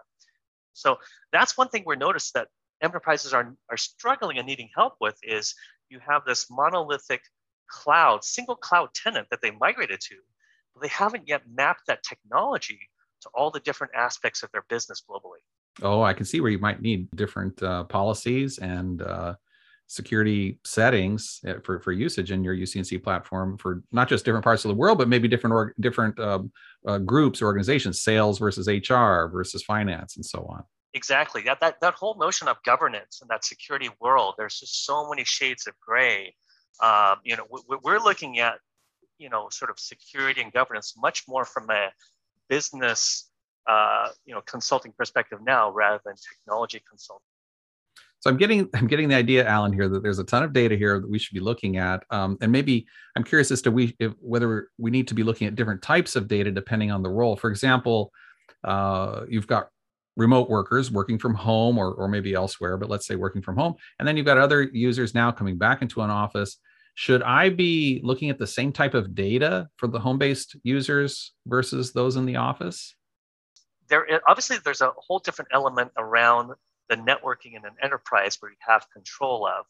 So 0.73 0.99
that's 1.33 1.57
one 1.57 1.69
thing 1.69 1.85
we're 1.87 1.95
noticed 1.95 2.35
that 2.35 2.49
enterprises 2.83 3.33
are, 3.33 3.55
are 3.71 3.77
struggling 3.77 4.39
and 4.39 4.47
needing 4.47 4.69
help 4.75 4.95
with 5.01 5.17
is 5.23 5.55
you 5.89 6.01
have 6.07 6.25
this 6.25 6.47
monolithic 6.51 7.23
cloud, 7.73 8.23
single 8.23 8.57
cloud 8.57 8.91
tenant 8.95 9.27
that 9.31 9.41
they 9.43 9.51
migrated 9.51 10.01
to, 10.01 10.17
but 10.75 10.83
they 10.83 10.89
haven't 10.89 11.27
yet 11.27 11.43
mapped 11.53 11.87
that 11.89 12.03
technology 12.03 12.79
to 13.23 13.29
all 13.35 13.51
the 13.51 13.61
different 13.61 13.93
aspects 13.95 14.43
of 14.43 14.51
their 14.53 14.65
business 14.69 15.03
globally. 15.09 15.41
Oh, 15.81 16.03
I 16.03 16.13
can 16.13 16.27
see 16.27 16.41
where 16.41 16.51
you 16.51 16.59
might 16.59 16.83
need 16.83 17.09
different 17.17 17.63
uh, 17.63 17.85
policies 17.85 18.59
and 18.59 19.01
uh, 19.01 19.35
security 19.87 20.59
settings 20.65 21.41
uh, 21.47 21.55
for, 21.65 21.81
for 21.81 21.93
usage 21.93 22.31
in 22.31 22.45
your 22.45 22.55
UC&C 22.55 22.99
platform 22.99 23.57
for 23.57 23.83
not 23.91 24.09
just 24.09 24.25
different 24.25 24.45
parts 24.45 24.65
of 24.65 24.69
the 24.69 24.75
world, 24.75 24.99
but 24.99 25.09
maybe 25.09 25.29
different 25.29 25.55
or, 25.55 25.75
different 25.81 26.19
um, 26.21 26.53
uh, 26.87 26.99
groups, 26.99 27.41
or 27.41 27.47
organizations, 27.47 28.03
sales 28.03 28.39
versus 28.39 28.67
HR 28.69 29.31
versus 29.33 29.63
finance, 29.63 30.17
and 30.17 30.25
so 30.25 30.47
on. 30.51 30.63
Exactly. 30.95 31.43
That, 31.43 31.61
that 31.61 31.81
that 31.81 31.95
whole 31.95 32.19
notion 32.19 32.49
of 32.49 32.63
governance 32.65 33.21
and 33.23 33.31
that 33.31 33.47
security 33.47 33.89
world, 33.99 34.35
there's 34.37 34.61
just 34.61 34.85
so 34.85 35.09
many 35.09 35.25
shades 35.25 35.67
of 35.67 35.75
gray 35.81 36.35
um, 36.81 37.17
you 37.25 37.37
know, 37.37 37.47
we're 37.83 38.01
looking 38.01 38.39
at, 38.39 38.55
you 39.19 39.29
know, 39.29 39.49
sort 39.51 39.71
of 39.71 39.79
security 39.79 40.41
and 40.41 40.53
governance 40.53 40.95
much 40.97 41.25
more 41.29 41.45
from 41.45 41.71
a 41.71 41.91
business, 42.49 43.31
uh, 43.69 44.09
you 44.25 44.35
know, 44.35 44.41
consulting 44.43 44.93
perspective 44.97 45.39
now 45.45 45.71
rather 45.71 46.01
than 46.05 46.15
technology 46.17 46.83
consulting. 46.89 47.25
So 48.21 48.31
I'm 48.31 48.37
getting 48.37 48.69
I'm 48.75 48.87
getting 48.87 49.09
the 49.09 49.17
idea, 49.17 49.47
Alan, 49.47 49.73
here 49.73 49.89
that 49.89 50.03
there's 50.03 50.21
a 50.21 50.25
ton 50.25 50.45
of 50.45 50.53
data 50.53 50.77
here 50.77 51.01
that 51.01 51.11
we 51.11 51.19
should 51.19 51.35
be 51.35 51.41
looking 51.41 51.77
at, 51.77 52.05
um, 52.11 52.39
and 52.41 52.53
maybe 52.53 52.87
I'm 53.17 53.25
curious 53.25 53.51
as 53.51 53.63
to 53.63 53.73
we 53.73 53.97
if, 53.99 54.13
whether 54.21 54.69
we 54.79 54.91
need 54.93 55.09
to 55.09 55.15
be 55.15 55.25
looking 55.25 55.49
at 55.49 55.57
different 55.57 55.83
types 55.83 56.15
of 56.15 56.29
data 56.29 56.51
depending 56.53 56.93
on 56.93 57.03
the 57.03 57.11
role. 57.11 57.37
For 57.37 57.51
example, 57.51 58.13
uh, 58.63 59.23
you've 59.29 59.49
got 59.49 59.71
remote 60.17 60.51
workers 60.51 60.91
working 60.91 61.19
from 61.19 61.35
home 61.35 61.79
or, 61.79 61.93
or 61.93 62.09
maybe 62.09 62.35
elsewhere, 62.35 62.77
but 62.77 62.91
let's 62.91 63.07
say 63.07 63.17
working 63.17 63.43
from 63.43 63.57
home. 63.57 63.75
And 63.99 64.07
then 64.07 64.17
you've 64.17 64.27
got 64.27 64.39
other 64.39 64.63
users 64.63 65.15
now 65.15 65.33
coming 65.33 65.57
back 65.57 65.83
into 65.83 66.03
an 66.03 66.11
office. 66.11 66.59
Should 66.95 67.23
I 67.23 67.49
be 67.49 68.01
looking 68.05 68.29
at 68.29 68.39
the 68.39 68.47
same 68.47 68.73
type 68.73 68.95
of 68.95 69.15
data 69.15 69.69
for 69.77 69.87
the 69.87 69.99
home 69.99 70.19
based 70.19 70.57
users 70.63 71.33
versus 71.47 71.93
those 71.93 72.17
in 72.17 72.27
the 72.27 72.37
office? 72.37 72.95
There, 73.89 74.07
obviously, 74.29 74.59
there's 74.63 74.83
a 74.83 74.93
whole 74.97 75.19
different 75.19 75.51
element 75.53 75.93
around 75.97 76.53
the 76.89 76.97
networking 76.97 77.57
in 77.57 77.65
an 77.65 77.75
enterprise 77.83 78.37
where 78.41 78.51
you 78.51 78.59
have 78.61 78.87
control 78.91 79.47
of 79.47 79.65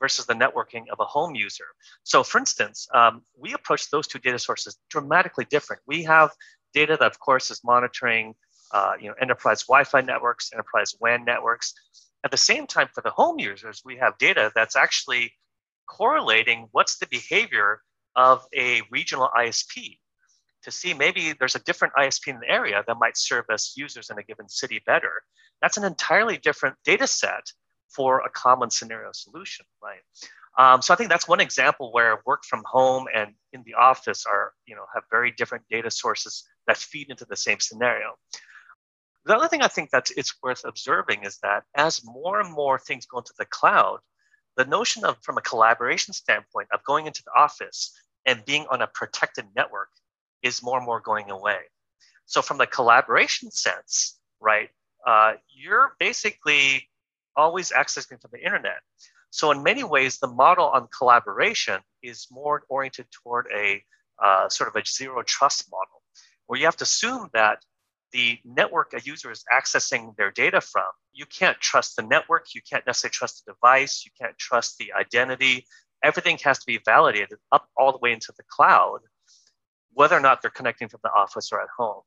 versus 0.00 0.26
the 0.26 0.34
networking 0.34 0.88
of 0.90 0.98
a 1.00 1.04
home 1.04 1.34
user. 1.34 1.64
So, 2.02 2.22
for 2.22 2.38
instance, 2.38 2.88
um, 2.92 3.22
we 3.38 3.54
approach 3.54 3.90
those 3.90 4.06
two 4.06 4.18
data 4.18 4.38
sources 4.38 4.76
dramatically 4.90 5.46
different. 5.48 5.82
We 5.86 6.02
have 6.02 6.32
data 6.74 6.96
that, 6.98 7.06
of 7.06 7.18
course, 7.18 7.50
is 7.50 7.62
monitoring 7.64 8.34
uh, 8.72 8.92
you 9.00 9.08
know, 9.08 9.14
enterprise 9.20 9.64
Wi-Fi 9.64 10.00
networks, 10.02 10.50
enterprise 10.52 10.94
WAN 11.00 11.24
networks. 11.24 11.74
At 12.24 12.30
the 12.30 12.36
same 12.36 12.66
time, 12.66 12.88
for 12.94 13.02
the 13.02 13.10
home 13.10 13.38
users, 13.38 13.82
we 13.84 13.96
have 13.96 14.18
data 14.18 14.50
that's 14.54 14.76
actually 14.76 15.32
correlating 15.86 16.68
what's 16.72 16.98
the 16.98 17.06
behavior 17.06 17.80
of 18.16 18.44
a 18.56 18.82
regional 18.90 19.30
ISP 19.38 19.98
to 20.62 20.70
see 20.72 20.92
maybe 20.92 21.32
there's 21.38 21.54
a 21.54 21.60
different 21.60 21.94
ISP 21.94 22.26
in 22.26 22.40
the 22.40 22.50
area 22.50 22.82
that 22.86 22.98
might 22.98 23.16
service 23.16 23.74
users 23.76 24.10
in 24.10 24.18
a 24.18 24.22
given 24.22 24.48
city 24.48 24.82
better. 24.84 25.22
That's 25.62 25.76
an 25.76 25.84
entirely 25.84 26.38
different 26.38 26.74
data 26.84 27.06
set 27.06 27.44
for 27.88 28.20
a 28.20 28.30
common 28.30 28.70
scenario 28.70 29.10
solution, 29.12 29.64
right? 29.80 30.00
Um, 30.58 30.82
so 30.82 30.92
I 30.92 30.96
think 30.96 31.10
that's 31.10 31.28
one 31.28 31.40
example 31.40 31.92
where 31.92 32.18
work 32.26 32.44
from 32.44 32.62
home 32.64 33.06
and 33.14 33.32
in 33.52 33.62
the 33.64 33.74
office 33.74 34.24
are, 34.26 34.52
you 34.66 34.74
know, 34.74 34.86
have 34.94 35.04
very 35.10 35.30
different 35.30 35.64
data 35.70 35.90
sources 35.90 36.44
that 36.66 36.76
feed 36.76 37.10
into 37.10 37.26
the 37.26 37.36
same 37.36 37.60
scenario. 37.60 38.14
The 39.26 39.34
other 39.34 39.48
thing 39.48 39.62
I 39.62 39.68
think 39.68 39.90
that 39.90 40.08
it's 40.16 40.40
worth 40.40 40.64
observing 40.64 41.24
is 41.24 41.38
that 41.38 41.64
as 41.74 42.04
more 42.04 42.40
and 42.40 42.52
more 42.52 42.78
things 42.78 43.06
go 43.06 43.18
into 43.18 43.34
the 43.36 43.44
cloud, 43.44 43.98
the 44.56 44.64
notion 44.64 45.04
of, 45.04 45.18
from 45.20 45.36
a 45.36 45.40
collaboration 45.40 46.14
standpoint, 46.14 46.68
of 46.72 46.84
going 46.84 47.08
into 47.08 47.24
the 47.24 47.32
office 47.36 47.92
and 48.24 48.44
being 48.44 48.66
on 48.70 48.82
a 48.82 48.86
protected 48.86 49.46
network 49.56 49.88
is 50.42 50.62
more 50.62 50.76
and 50.78 50.86
more 50.86 51.00
going 51.00 51.28
away. 51.30 51.58
So, 52.26 52.40
from 52.40 52.58
the 52.58 52.68
collaboration 52.68 53.50
sense, 53.50 54.16
right, 54.40 54.70
uh, 55.04 55.34
you're 55.48 55.96
basically 55.98 56.88
always 57.34 57.72
accessing 57.72 58.20
from 58.20 58.30
the 58.32 58.44
internet. 58.44 58.80
So, 59.30 59.50
in 59.50 59.64
many 59.64 59.82
ways, 59.82 60.18
the 60.18 60.28
model 60.28 60.66
on 60.66 60.86
collaboration 60.96 61.80
is 62.00 62.28
more 62.30 62.62
oriented 62.68 63.06
toward 63.10 63.48
a 63.52 63.82
uh, 64.24 64.48
sort 64.50 64.68
of 64.68 64.80
a 64.80 64.86
zero 64.86 65.24
trust 65.24 65.68
model, 65.68 66.02
where 66.46 66.60
you 66.60 66.66
have 66.66 66.76
to 66.76 66.84
assume 66.84 67.28
that 67.32 67.64
the 68.12 68.38
network 68.44 68.92
a 68.94 69.00
user 69.00 69.30
is 69.30 69.44
accessing 69.52 70.16
their 70.16 70.30
data 70.30 70.60
from, 70.60 70.86
you 71.12 71.26
can't 71.26 71.58
trust 71.60 71.96
the 71.96 72.02
network, 72.02 72.54
you 72.54 72.60
can't 72.68 72.86
necessarily 72.86 73.12
trust 73.12 73.44
the 73.44 73.52
device, 73.52 74.04
you 74.04 74.10
can't 74.20 74.36
trust 74.38 74.78
the 74.78 74.92
identity. 74.92 75.66
Everything 76.02 76.38
has 76.44 76.58
to 76.58 76.66
be 76.66 76.78
validated 76.84 77.38
up 77.52 77.68
all 77.76 77.92
the 77.92 77.98
way 77.98 78.12
into 78.12 78.32
the 78.36 78.44
cloud, 78.48 79.00
whether 79.92 80.16
or 80.16 80.20
not 80.20 80.42
they're 80.42 80.50
connecting 80.50 80.88
from 80.88 81.00
the 81.02 81.10
office 81.10 81.50
or 81.52 81.60
at 81.60 81.68
home. 81.76 82.02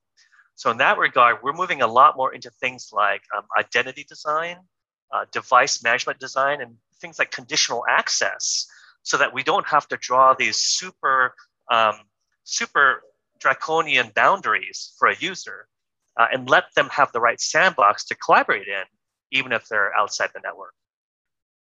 So, 0.56 0.72
in 0.72 0.78
that 0.78 0.98
regard, 0.98 1.38
we're 1.42 1.54
moving 1.54 1.82
a 1.82 1.88
lot 1.88 2.18
more 2.18 2.34
into 2.34 2.50
things 2.50 2.90
like 2.92 3.22
um, 3.36 3.46
identity 3.58 4.06
design, 4.08 4.58
uh, 5.14 5.26
device 5.32 5.82
management 5.84 6.20
design, 6.20 6.62
and 6.62 6.76
things 7.02 7.18
like 7.18 7.32
conditional 7.32 7.84
access, 7.90 8.68
so 9.04 9.18
that 9.18 9.34
we 9.34 9.42
don't 9.42 9.66
have 9.68 9.88
to 9.88 9.98
draw 9.98 10.34
these 10.34 10.58
super, 10.58 11.34
um, 11.72 11.96
super 12.44 13.02
draconian 13.40 14.12
boundaries 14.14 14.94
for 15.00 15.08
a 15.08 15.16
user 15.16 15.68
uh, 16.20 16.28
and 16.32 16.48
let 16.50 16.66
them 16.76 16.90
have 16.90 17.12
the 17.14 17.20
right 17.20 17.40
sandbox 17.40 18.06
to 18.06 18.16
collaborate 18.16 18.68
in, 18.68 18.84
even 19.32 19.52
if 19.52 19.68
they're 19.68 19.96
outside 19.96 20.30
the 20.36 20.42
network. 20.44 20.74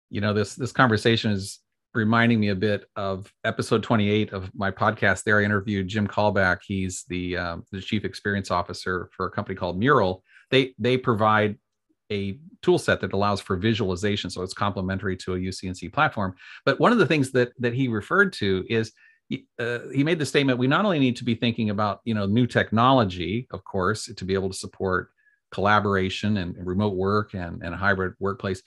You 0.09 0.21
know, 0.21 0.33
this 0.33 0.55
this 0.55 0.71
conversation 0.71 1.31
is 1.31 1.59
reminding 1.93 2.39
me 2.39 2.49
a 2.49 2.55
bit 2.55 2.85
of 2.95 3.31
episode 3.43 3.81
28 3.81 4.33
of 4.33 4.51
my 4.53 4.69
podcast. 4.69 5.23
There, 5.23 5.39
I 5.39 5.43
interviewed 5.43 5.87
Jim 5.87 6.07
Kalbach. 6.07 6.59
He's 6.65 7.05
the 7.07 7.37
um, 7.37 7.63
the 7.71 7.79
chief 7.79 8.03
experience 8.03 8.51
officer 8.51 9.09
for 9.15 9.27
a 9.27 9.31
company 9.31 9.55
called 9.55 9.79
Mural. 9.79 10.23
They 10.51 10.75
they 10.77 10.97
provide 10.97 11.57
a 12.11 12.39
tool 12.61 12.79
set 12.79 12.99
that 13.01 13.13
allows 13.13 13.39
for 13.39 13.55
visualization, 13.55 14.29
so 14.29 14.41
it's 14.41 14.53
complementary 14.53 15.15
to 15.15 15.35
a 15.35 15.37
UC&C 15.37 15.89
platform. 15.89 16.33
But 16.65 16.79
one 16.79 16.91
of 16.91 16.97
the 16.97 17.05
things 17.05 17.31
that 17.31 17.51
that 17.59 17.73
he 17.73 17.87
referred 17.87 18.33
to 18.33 18.65
is 18.67 18.91
uh, 19.59 19.79
he 19.93 20.03
made 20.03 20.19
the 20.19 20.25
statement 20.25 20.57
we 20.57 20.67
not 20.67 20.85
only 20.85 20.99
need 20.99 21.15
to 21.15 21.23
be 21.23 21.35
thinking 21.35 21.69
about 21.69 22.01
you 22.03 22.13
know 22.13 22.25
new 22.25 22.47
technology 22.47 23.47
of 23.51 23.63
course 23.63 24.09
to 24.15 24.25
be 24.25 24.33
able 24.33 24.49
to 24.49 24.57
support 24.57 25.09
collaboration 25.51 26.37
and, 26.37 26.55
remote 26.65 26.95
work 26.95 27.33
and, 27.33 27.63
and 27.63 27.73
a 27.73 27.77
hybrid 27.77 28.13
workplace 28.19 28.61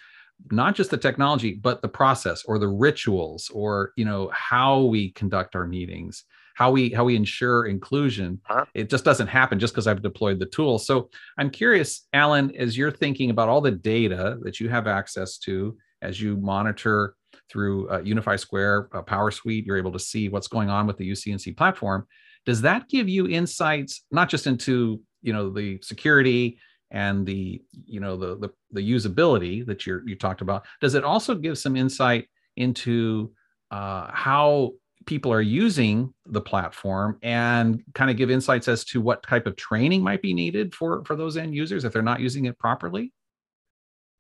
not 0.51 0.75
just 0.75 0.91
the 0.91 0.97
technology 0.97 1.55
but 1.55 1.83
the 1.83 1.89
process 1.89 2.45
or 2.45 2.59
the 2.59 2.69
rituals 2.69 3.51
or 3.55 3.93
you 3.97 4.05
know 4.05 4.31
how 4.33 4.83
we 4.83 5.11
conduct 5.13 5.55
our 5.55 5.67
meetings 5.67 6.25
how 6.55 6.71
we 6.71 6.91
how 6.91 7.05
we 7.05 7.17
ensure 7.17 7.67
inclusion 7.67 8.41
uh-huh. 8.49 8.65
it 8.75 8.91
just 8.91 9.05
doesn't 9.05 9.29
happen 9.29 9.59
just 9.59 9.73
because 9.73 9.87
i've 9.87 10.03
deployed 10.03 10.39
the 10.39 10.47
tool 10.47 10.79
so 10.79 11.09
i'm 11.39 11.51
curious 11.51 12.07
alan 12.13 12.55
as 12.57 12.77
you're 12.77 12.91
thinking 12.91 13.31
about 13.31 13.49
all 13.49 13.61
the 13.61 13.71
data 13.71 14.39
that 14.43 14.61
you 14.61 14.69
have 14.69 14.87
access 14.87 15.39
to 15.39 15.77
as 16.03 16.21
you 16.21 16.37
monitor 16.37 17.15
through 17.53 17.91
uh, 17.91 18.01
Unify 18.01 18.37
Square 18.37 18.89
uh, 18.93 19.03
PowerSuite, 19.03 19.67
you're 19.67 19.77
able 19.77 19.93
to 19.93 19.99
see 19.99 20.29
what's 20.29 20.49
going 20.49 20.71
on 20.71 20.87
with 20.87 20.97
the 20.97 21.09
UC&C 21.09 21.53
platform. 21.53 22.07
Does 22.47 22.63
that 22.63 22.89
give 22.89 23.09
you 23.09 23.29
insights 23.29 24.05
not 24.11 24.29
just 24.29 24.47
into 24.47 25.01
you 25.21 25.33
know 25.33 25.51
the 25.51 25.79
security 25.83 26.59
and 26.91 27.25
the 27.25 27.63
you 27.85 28.01
know 28.01 28.17
the 28.17 28.37
the, 28.39 28.51
the 28.73 28.81
usability 28.81 29.65
that 29.67 29.87
you 29.87 30.01
you 30.07 30.17
talked 30.17 30.41
about? 30.41 30.65
Does 30.81 30.95
it 30.95 31.05
also 31.05 31.35
give 31.35 31.59
some 31.59 31.77
insight 31.77 32.29
into 32.57 33.33
uh, 33.71 34.11
how 34.13 34.73
people 35.07 35.33
are 35.33 35.43
using 35.43 36.13
the 36.27 36.41
platform 36.41 37.19
and 37.23 37.83
kind 37.95 38.11
of 38.11 38.17
give 38.17 38.31
insights 38.31 38.69
as 38.69 38.85
to 38.85 39.01
what 39.01 39.23
type 39.23 39.47
of 39.47 39.57
training 39.57 40.03
might 40.03 40.23
be 40.23 40.33
needed 40.33 40.75
for 40.75 41.05
for 41.05 41.17
those 41.17 41.37
end 41.37 41.55
users 41.55 41.85
if 41.85 41.93
they're 41.93 42.03
not 42.03 42.21
using 42.21 42.47
it 42.47 42.59
properly? 42.59 43.13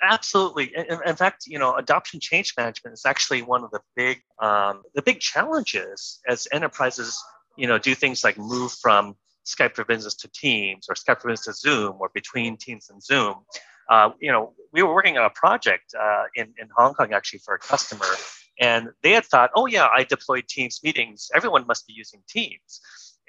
Absolutely. 0.02 0.72
In, 0.74 0.98
in, 1.06 1.14
fact, 1.16 1.44
you 1.46 1.58
know, 1.58 1.76
adoption 1.76 2.18
change 2.18 2.54
management 2.58 2.94
is 2.94 3.06
actually 3.06 3.42
one 3.42 3.62
of 3.62 3.70
the 3.70 3.80
big 3.94 4.20
um, 4.40 4.82
the 4.94 5.02
big 5.02 5.20
challenges 5.20 6.20
as 6.28 6.48
enterprises, 6.52 7.22
you 7.56 7.68
know, 7.68 7.78
do 7.78 7.94
things 7.94 8.24
like 8.24 8.36
move 8.36 8.72
from 8.72 9.14
Skype 9.46 9.76
for 9.76 9.84
Business 9.84 10.14
to 10.16 10.28
Teams 10.28 10.88
or 10.88 10.96
Skype 10.96 11.20
for 11.20 11.28
Business 11.28 11.60
to 11.60 11.68
Zoom 11.68 11.96
or 12.00 12.10
between 12.14 12.56
Teams 12.56 12.90
and 12.90 13.00
Zoom. 13.00 13.36
Uh, 13.88 14.10
you 14.20 14.32
know, 14.32 14.54
we 14.72 14.82
were 14.82 14.92
working 14.92 15.18
on 15.18 15.24
a 15.24 15.30
project 15.30 15.94
uh, 16.00 16.24
in, 16.34 16.52
in 16.58 16.68
Hong 16.76 16.94
Kong 16.94 17.12
actually 17.12 17.40
for 17.40 17.54
a 17.54 17.58
customer, 17.58 18.06
and 18.60 18.88
they 19.04 19.12
had 19.12 19.24
thought, 19.24 19.50
oh 19.54 19.66
yeah, 19.66 19.86
I 19.96 20.02
deployed 20.02 20.48
Teams 20.48 20.80
meetings. 20.82 21.30
Everyone 21.32 21.64
must 21.66 21.86
be 21.86 21.92
using 21.92 22.22
Teams. 22.28 22.80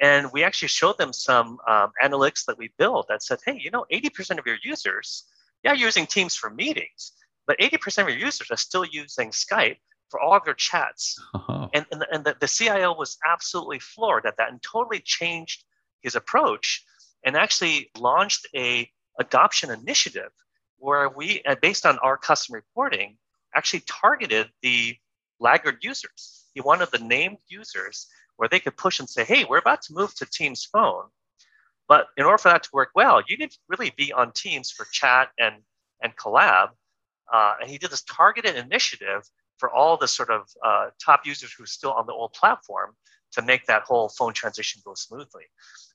And 0.01 0.31
we 0.33 0.43
actually 0.43 0.69
showed 0.69 0.97
them 0.97 1.13
some 1.13 1.59
um, 1.69 1.91
analytics 2.03 2.45
that 2.45 2.57
we 2.57 2.71
built 2.79 3.07
that 3.09 3.21
said, 3.21 3.39
hey, 3.45 3.59
you 3.63 3.69
know, 3.69 3.85
80% 3.91 4.39
of 4.39 4.45
your 4.45 4.57
users 4.63 5.25
yeah, 5.63 5.73
you're 5.73 5.87
using 5.87 6.05
Teams 6.05 6.35
for 6.35 6.49
meetings, 6.49 7.13
but 7.47 7.57
80% 7.59 8.03
of 8.03 8.09
your 8.09 8.17
users 8.17 8.51
are 8.51 8.57
still 8.57 8.85
using 8.85 9.29
Skype 9.31 9.77
for 10.09 10.19
all 10.19 10.35
of 10.35 10.43
their 10.45 10.53
chats. 10.53 11.19
Uh-huh. 11.33 11.67
And, 11.73 11.85
and, 11.91 12.05
and 12.11 12.23
the, 12.23 12.35
the 12.39 12.47
CIO 12.47 12.93
was 12.95 13.17
absolutely 13.25 13.79
floored 13.79 14.25
at 14.25 14.37
that 14.37 14.51
and 14.51 14.61
totally 14.61 14.99
changed 14.99 15.63
his 16.01 16.15
approach 16.15 16.83
and 17.25 17.35
actually 17.35 17.89
launched 17.97 18.47
a 18.55 18.89
adoption 19.19 19.71
initiative 19.71 20.31
where 20.77 21.09
we, 21.09 21.41
based 21.61 21.85
on 21.85 21.97
our 21.99 22.17
custom 22.17 22.55
reporting, 22.55 23.17
actually 23.55 23.83
targeted 23.87 24.49
the 24.61 24.95
laggard 25.39 25.77
users. 25.81 26.45
He 26.53 26.61
wanted 26.61 26.89
the 26.91 26.99
named 26.99 27.37
users 27.47 28.07
where 28.37 28.49
they 28.49 28.59
could 28.59 28.75
push 28.75 28.99
and 28.99 29.09
say, 29.09 29.23
hey, 29.23 29.45
we're 29.45 29.59
about 29.59 29.81
to 29.83 29.93
move 29.93 30.13
to 30.15 30.25
Teams 30.25 30.65
Phone. 30.65 31.05
But 31.87 32.07
in 32.17 32.25
order 32.25 32.37
for 32.37 32.49
that 32.49 32.63
to 32.63 32.69
work 32.73 32.89
well, 32.95 33.21
you 33.27 33.37
need 33.37 33.51
to 33.51 33.57
really 33.67 33.91
be 33.95 34.13
on 34.13 34.31
Teams 34.31 34.71
for 34.71 34.85
chat 34.91 35.29
and, 35.37 35.55
and 36.01 36.15
collab. 36.15 36.69
Uh, 37.31 37.53
and 37.61 37.69
he 37.69 37.77
did 37.77 37.91
this 37.91 38.03
targeted 38.03 38.55
initiative 38.55 39.23
for 39.57 39.69
all 39.69 39.97
the 39.97 40.07
sort 40.07 40.29
of 40.29 40.47
uh, 40.63 40.87
top 41.03 41.21
users 41.25 41.53
who 41.53 41.63
are 41.63 41.67
still 41.67 41.91
on 41.91 42.05
the 42.05 42.13
old 42.13 42.33
platform 42.33 42.95
to 43.33 43.41
make 43.41 43.65
that 43.65 43.83
whole 43.83 44.09
phone 44.09 44.33
transition 44.33 44.81
go 44.85 44.93
smoothly. 44.95 45.43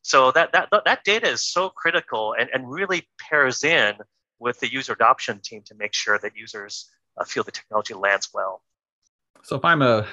So 0.03 0.31
that, 0.33 0.53
that, 0.53 0.69
that 0.85 1.05
data 1.05 1.29
is 1.29 1.47
so 1.47 1.69
critical 1.69 2.35
and, 2.39 2.49
and 2.53 2.71
really 2.71 3.09
pairs 3.21 3.65
in 3.65 3.95
with 4.39 4.59
the 4.61 4.73
user 4.73 4.93
adoption 4.93 5.41
team 5.43 5.63
to 5.67 5.75
make 5.75 5.95
sure 5.95 6.19
that 6.19 6.37
users 6.37 6.89
uh, 7.19 7.25
feel 7.25 7.43
the 7.43 7.53
technology 7.53 7.95
lands 7.95 8.29
well. 8.33 8.63
So 9.43 9.57
if 9.57 9.65
I'm 9.65 9.83
a 9.83 10.07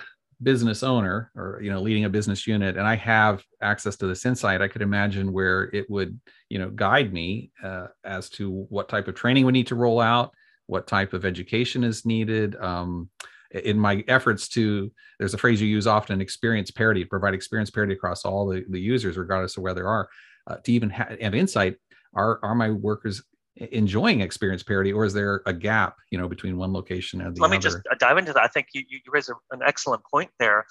business 0.44 0.84
owner 0.84 1.32
or 1.36 1.60
you 1.62 1.72
know 1.72 1.82
leading 1.82 2.06
a 2.06 2.10
business 2.10 2.46
unit 2.46 2.78
and 2.78 2.86
i 2.86 2.96
have 2.96 3.44
access 3.62 3.96
to 3.96 4.06
this 4.06 4.26
insight 4.26 4.62
i 4.62 4.68
could 4.68 4.82
imagine 4.82 5.32
where 5.32 5.70
it 5.74 5.90
would 5.90 6.20
you 6.50 6.60
know 6.60 6.70
guide 6.70 7.14
me 7.14 7.52
uh, 7.64 7.88
as 8.04 8.30
to 8.30 8.66
what 8.70 8.90
type 8.90 9.08
of 9.08 9.16
training 9.16 9.46
we 9.46 9.52
need 9.52 9.68
to 9.68 9.76
roll 9.76 10.02
out 10.02 10.32
what 10.68 10.88
type 10.88 11.14
of 11.14 11.26
education 11.26 11.84
is 11.84 12.06
needed. 12.06 12.56
Um, 12.56 13.10
in 13.52 13.80
my 13.80 14.04
efforts 14.10 14.50
to 14.50 14.92
there's 15.18 15.34
a 15.34 15.38
phrase 15.38 15.62
you 15.62 15.68
use 15.68 15.88
often 15.88 16.20
experience 16.20 16.72
parity 16.72 17.06
provide 17.06 17.34
experience 17.34 17.70
parity 17.70 17.94
across 17.94 18.26
all 18.26 18.48
the, 18.48 18.66
the 18.70 18.80
users 18.80 19.18
regardless 19.18 19.56
of 19.56 19.64
where 19.64 19.74
they 19.74 19.82
are 19.82 20.10
uh, 20.48 20.58
to 20.58 20.74
even 20.74 20.90
ha- 20.90 21.16
have 21.22 21.34
insight 21.34 21.78
are 22.16 22.40
are 22.44 22.56
my 22.56 22.70
workers 22.70 23.24
enjoying 23.58 24.22
experience 24.22 24.64
parity 24.64 24.92
or 24.92 25.06
is 25.06 25.14
there 25.14 25.42
a 25.46 25.54
gap 25.54 25.98
you 26.12 26.18
know 26.18 26.28
between 26.28 26.58
one 26.58 26.74
location 26.74 27.22
and 27.22 27.36
the 27.36 27.40
other? 27.40 27.42
let 27.42 27.48
other? 27.48 27.58
me 27.58 27.62
just 27.62 27.78
uh, 27.90 27.96
dive 28.00 28.18
into 28.18 28.34
that 28.34 28.44
i 28.44 28.48
think 28.48 28.68
you, 28.74 28.84
you 28.90 29.00
raise 29.08 29.30
an 29.30 29.60
excellent 29.66 30.04
point 30.04 30.30
there 30.40 30.66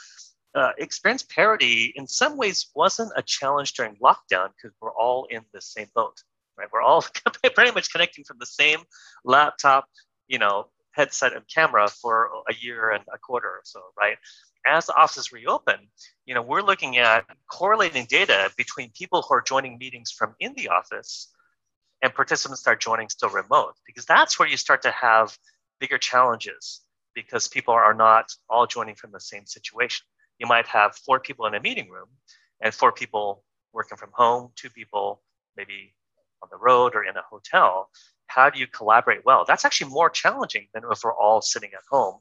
uh, 0.54 0.70
experience 0.78 1.22
parity 1.22 1.92
in 1.96 2.06
some 2.06 2.36
ways 2.36 2.70
wasn't 2.76 3.10
a 3.16 3.22
challenge 3.22 3.72
during 3.72 3.96
lockdown 3.96 4.48
because 4.54 4.76
we're 4.80 4.92
all 4.92 5.26
in 5.30 5.40
the 5.52 5.60
same 5.60 5.86
boat 5.94 6.14
right 6.58 6.68
we're 6.72 6.82
all 6.82 7.04
pretty 7.54 7.72
much 7.72 7.90
connecting 7.90 8.22
from 8.22 8.36
the 8.38 8.46
same 8.46 8.80
laptop 9.24 9.86
you 10.28 10.38
know 10.38 10.66
headset 10.92 11.32
and 11.32 11.42
camera 11.52 11.88
for 11.88 12.28
a 12.48 12.54
year 12.60 12.90
and 12.90 13.02
a 13.12 13.18
quarter 13.18 13.48
or 13.48 13.62
so 13.64 13.80
right 13.98 14.16
as 14.66 14.86
the 14.86 14.94
offices 14.94 15.32
reopen 15.32 15.76
you 16.26 16.34
know 16.34 16.42
we're 16.42 16.62
looking 16.62 16.98
at 16.98 17.24
correlating 17.50 18.06
data 18.08 18.50
between 18.56 18.90
people 18.94 19.22
who 19.22 19.34
are 19.34 19.42
joining 19.42 19.78
meetings 19.78 20.12
from 20.12 20.34
in 20.38 20.52
the 20.56 20.68
office 20.68 21.33
and 22.04 22.14
participants 22.14 22.60
start 22.60 22.82
joining 22.82 23.08
still 23.08 23.30
remote 23.30 23.72
because 23.86 24.04
that's 24.04 24.38
where 24.38 24.46
you 24.46 24.58
start 24.58 24.82
to 24.82 24.90
have 24.90 25.36
bigger 25.80 25.96
challenges 25.96 26.82
because 27.14 27.48
people 27.48 27.72
are 27.72 27.94
not 27.94 28.30
all 28.50 28.66
joining 28.66 28.94
from 28.94 29.10
the 29.10 29.20
same 29.20 29.46
situation. 29.46 30.04
You 30.38 30.46
might 30.46 30.66
have 30.66 30.94
four 30.96 31.18
people 31.18 31.46
in 31.46 31.54
a 31.54 31.60
meeting 31.60 31.88
room 31.88 32.08
and 32.60 32.74
four 32.74 32.92
people 32.92 33.42
working 33.72 33.96
from 33.96 34.10
home, 34.12 34.50
two 34.54 34.68
people 34.68 35.22
maybe 35.56 35.94
on 36.42 36.50
the 36.52 36.58
road 36.58 36.94
or 36.94 37.04
in 37.04 37.16
a 37.16 37.22
hotel. 37.22 37.88
How 38.26 38.50
do 38.50 38.58
you 38.60 38.66
collaborate 38.66 39.24
well? 39.24 39.46
That's 39.48 39.64
actually 39.64 39.90
more 39.90 40.10
challenging 40.10 40.66
than 40.74 40.82
if 40.90 41.00
we're 41.02 41.14
all 41.14 41.40
sitting 41.40 41.70
at 41.72 41.80
home. 41.90 42.18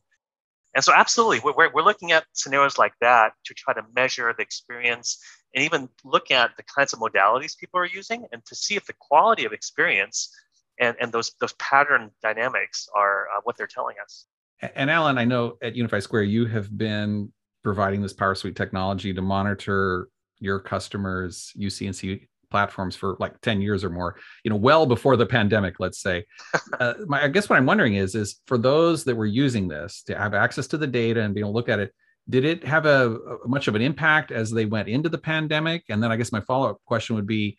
And 0.73 0.83
so, 0.83 0.93
absolutely, 0.93 1.41
we're, 1.43 1.71
we're 1.73 1.83
looking 1.83 2.13
at 2.13 2.23
scenarios 2.31 2.77
like 2.77 2.93
that 3.01 3.33
to 3.45 3.53
try 3.53 3.73
to 3.73 3.83
measure 3.93 4.33
the 4.35 4.43
experience 4.43 5.19
and 5.53 5.63
even 5.63 5.89
look 6.03 6.31
at 6.31 6.51
the 6.57 6.63
kinds 6.63 6.93
of 6.93 6.99
modalities 6.99 7.57
people 7.57 7.79
are 7.79 7.85
using 7.85 8.25
and 8.31 8.43
to 8.45 8.55
see 8.55 8.75
if 8.75 8.85
the 8.85 8.93
quality 8.93 9.45
of 9.45 9.53
experience 9.53 10.29
and, 10.79 10.95
and 10.99 11.11
those, 11.11 11.31
those 11.39 11.53
pattern 11.53 12.09
dynamics 12.21 12.89
are 12.95 13.27
uh, 13.35 13.41
what 13.43 13.57
they're 13.57 13.67
telling 13.67 13.95
us. 14.01 14.25
And 14.75 14.89
Alan, 14.89 15.17
I 15.17 15.25
know 15.25 15.57
at 15.61 15.75
Unify 15.75 15.99
Square, 15.99 16.23
you 16.23 16.45
have 16.45 16.75
been 16.75 17.31
providing 17.63 18.01
this 18.01 18.13
PowerSuite 18.13 18.55
technology 18.55 19.13
to 19.13 19.21
monitor 19.21 20.07
your 20.39 20.59
customers' 20.59 21.51
UC&C 21.57 22.27
platforms 22.49 22.95
for 22.95 23.17
like 23.19 23.39
10 23.41 23.61
years 23.61 23.83
or 23.83 23.89
more, 23.89 24.15
you 24.43 24.49
know, 24.49 24.55
well 24.55 24.85
before 24.85 25.17
the 25.17 25.25
pandemic, 25.25 25.79
let's 25.79 26.01
say. 26.01 26.23
uh, 26.79 26.93
my, 27.07 27.23
I 27.23 27.27
guess 27.27 27.49
what 27.49 27.57
I'm 27.57 27.65
wondering 27.65 27.95
is, 27.95 28.15
is 28.15 28.41
for 28.45 28.57
those 28.57 29.03
that 29.05 29.15
were 29.15 29.25
using 29.25 29.67
this 29.67 30.03
to 30.03 30.17
have 30.17 30.33
access 30.33 30.67
to 30.67 30.77
the 30.77 30.87
data 30.87 31.21
and 31.21 31.33
be 31.33 31.41
able 31.41 31.51
to 31.51 31.55
look 31.55 31.69
at 31.69 31.79
it, 31.79 31.93
did 32.29 32.45
it 32.45 32.63
have 32.63 32.85
a, 32.85 33.17
a 33.43 33.47
much 33.47 33.67
of 33.67 33.75
an 33.75 33.81
impact 33.81 34.31
as 34.31 34.51
they 34.51 34.65
went 34.65 34.87
into 34.87 35.09
the 35.09 35.17
pandemic? 35.17 35.83
And 35.89 36.01
then 36.01 36.11
I 36.11 36.15
guess 36.15 36.31
my 36.31 36.41
follow-up 36.41 36.79
question 36.85 37.15
would 37.15 37.27
be, 37.27 37.57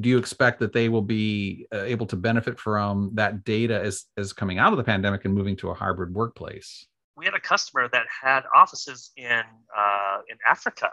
do 0.00 0.08
you 0.08 0.18
expect 0.18 0.60
that 0.60 0.72
they 0.72 0.88
will 0.88 1.02
be 1.02 1.66
uh, 1.72 1.82
able 1.82 2.06
to 2.06 2.16
benefit 2.16 2.58
from 2.58 3.10
that 3.14 3.44
data 3.44 3.80
as, 3.80 4.04
as 4.16 4.32
coming 4.32 4.58
out 4.58 4.72
of 4.72 4.76
the 4.76 4.84
pandemic 4.84 5.24
and 5.24 5.34
moving 5.34 5.56
to 5.56 5.70
a 5.70 5.74
hybrid 5.74 6.14
workplace? 6.14 6.86
We 7.16 7.24
had 7.24 7.34
a 7.34 7.40
customer 7.40 7.88
that 7.92 8.06
had 8.22 8.42
offices 8.54 9.12
in 9.16 9.42
uh, 9.76 10.18
in 10.28 10.38
Africa, 10.48 10.90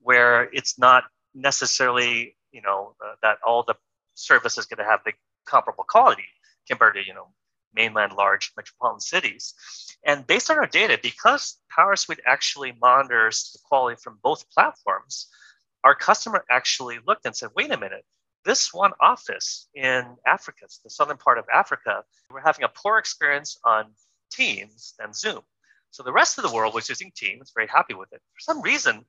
where 0.00 0.50
it's 0.52 0.78
not 0.78 1.04
necessarily 1.34 2.36
you 2.52 2.60
know 2.62 2.94
uh, 3.04 3.14
that 3.22 3.38
all 3.46 3.64
the 3.66 3.74
service 4.14 4.58
is 4.58 4.66
going 4.66 4.78
to 4.78 4.84
have 4.84 5.00
the 5.04 5.12
comparable 5.46 5.84
quality 5.84 6.24
compared 6.68 6.94
to 6.94 7.06
you 7.06 7.14
know 7.14 7.28
mainland 7.74 8.12
large 8.12 8.52
metropolitan 8.56 9.00
cities. 9.00 9.54
And 10.06 10.26
based 10.26 10.50
on 10.50 10.58
our 10.58 10.66
data, 10.66 10.98
because 11.02 11.58
PowerSuite 11.76 12.20
actually 12.26 12.72
monitors 12.80 13.50
the 13.52 13.58
quality 13.66 13.96
from 14.02 14.18
both 14.22 14.48
platforms, 14.50 15.28
our 15.82 15.94
customer 15.94 16.44
actually 16.50 16.98
looked 17.06 17.26
and 17.26 17.36
said, 17.36 17.50
wait 17.54 17.70
a 17.70 17.78
minute, 17.78 18.04
this 18.44 18.72
one 18.74 18.92
office 19.00 19.68
in 19.74 20.04
Africa, 20.26 20.66
the 20.82 20.90
southern 20.90 21.16
part 21.16 21.38
of 21.38 21.44
Africa, 21.52 22.04
we're 22.30 22.40
having 22.40 22.64
a 22.64 22.68
poor 22.68 22.98
experience 22.98 23.58
on 23.64 23.86
Teams 24.30 24.94
than 24.98 25.12
Zoom. 25.12 25.40
So 25.90 26.02
the 26.02 26.12
rest 26.12 26.38
of 26.38 26.44
the 26.44 26.52
world 26.52 26.74
was 26.74 26.88
using 26.88 27.12
Teams, 27.16 27.52
very 27.54 27.68
happy 27.68 27.94
with 27.94 28.12
it. 28.12 28.20
For 28.34 28.40
some 28.40 28.60
reason, 28.62 29.04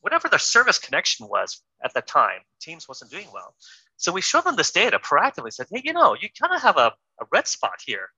whatever 0.00 0.28
their 0.28 0.38
service 0.38 0.78
connection 0.78 1.26
was 1.28 1.60
at 1.84 1.92
the 1.92 2.00
time, 2.00 2.40
Teams 2.60 2.88
wasn't 2.88 3.10
doing 3.10 3.26
well. 3.32 3.54
So 3.96 4.12
we 4.12 4.20
showed 4.20 4.44
them 4.44 4.56
this 4.56 4.70
data 4.70 4.98
proactively, 4.98 5.52
said, 5.52 5.66
hey, 5.70 5.82
you 5.84 5.92
know, 5.92 6.14
you 6.14 6.28
kind 6.40 6.54
of 6.54 6.62
have 6.62 6.76
a, 6.76 6.92
a 7.20 7.26
red 7.32 7.46
spot 7.46 7.80
here. 7.84 8.10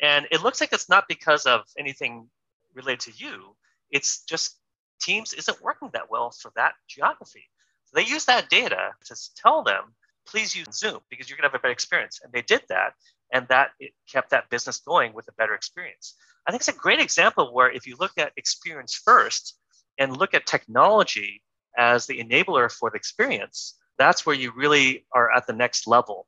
And 0.00 0.26
it 0.30 0.42
looks 0.42 0.60
like 0.60 0.72
it's 0.72 0.88
not 0.88 1.04
because 1.08 1.46
of 1.46 1.62
anything 1.78 2.28
related 2.74 3.12
to 3.12 3.24
you. 3.24 3.56
It's 3.90 4.24
just 4.24 4.58
Teams 5.00 5.32
isn't 5.34 5.62
working 5.62 5.90
that 5.92 6.10
well 6.10 6.30
for 6.30 6.50
that 6.56 6.74
geography. 6.88 7.44
So 7.86 8.00
they 8.00 8.06
use 8.06 8.24
that 8.26 8.48
data 8.48 8.92
to 9.04 9.16
tell 9.36 9.62
them, 9.62 9.94
please 10.26 10.56
use 10.56 10.66
Zoom 10.72 11.00
because 11.10 11.28
you're 11.28 11.36
going 11.36 11.48
to 11.48 11.52
have 11.52 11.60
a 11.60 11.62
better 11.62 11.72
experience. 11.72 12.20
And 12.22 12.32
they 12.32 12.42
did 12.42 12.62
that. 12.68 12.94
And 13.32 13.46
that 13.48 13.70
kept 14.10 14.30
that 14.30 14.48
business 14.50 14.78
going 14.78 15.12
with 15.12 15.28
a 15.28 15.32
better 15.32 15.54
experience. 15.54 16.14
I 16.46 16.50
think 16.50 16.62
it's 16.62 16.68
a 16.68 16.72
great 16.72 17.00
example 17.00 17.52
where 17.52 17.70
if 17.70 17.86
you 17.86 17.96
look 17.98 18.12
at 18.16 18.32
experience 18.36 18.94
first 18.94 19.58
and 19.98 20.16
look 20.16 20.34
at 20.34 20.46
technology 20.46 21.42
as 21.76 22.06
the 22.06 22.22
enabler 22.22 22.70
for 22.70 22.90
the 22.90 22.96
experience, 22.96 23.78
that's 23.98 24.24
where 24.24 24.36
you 24.36 24.52
really 24.56 25.04
are 25.12 25.30
at 25.32 25.46
the 25.46 25.52
next 25.52 25.86
level. 25.86 26.26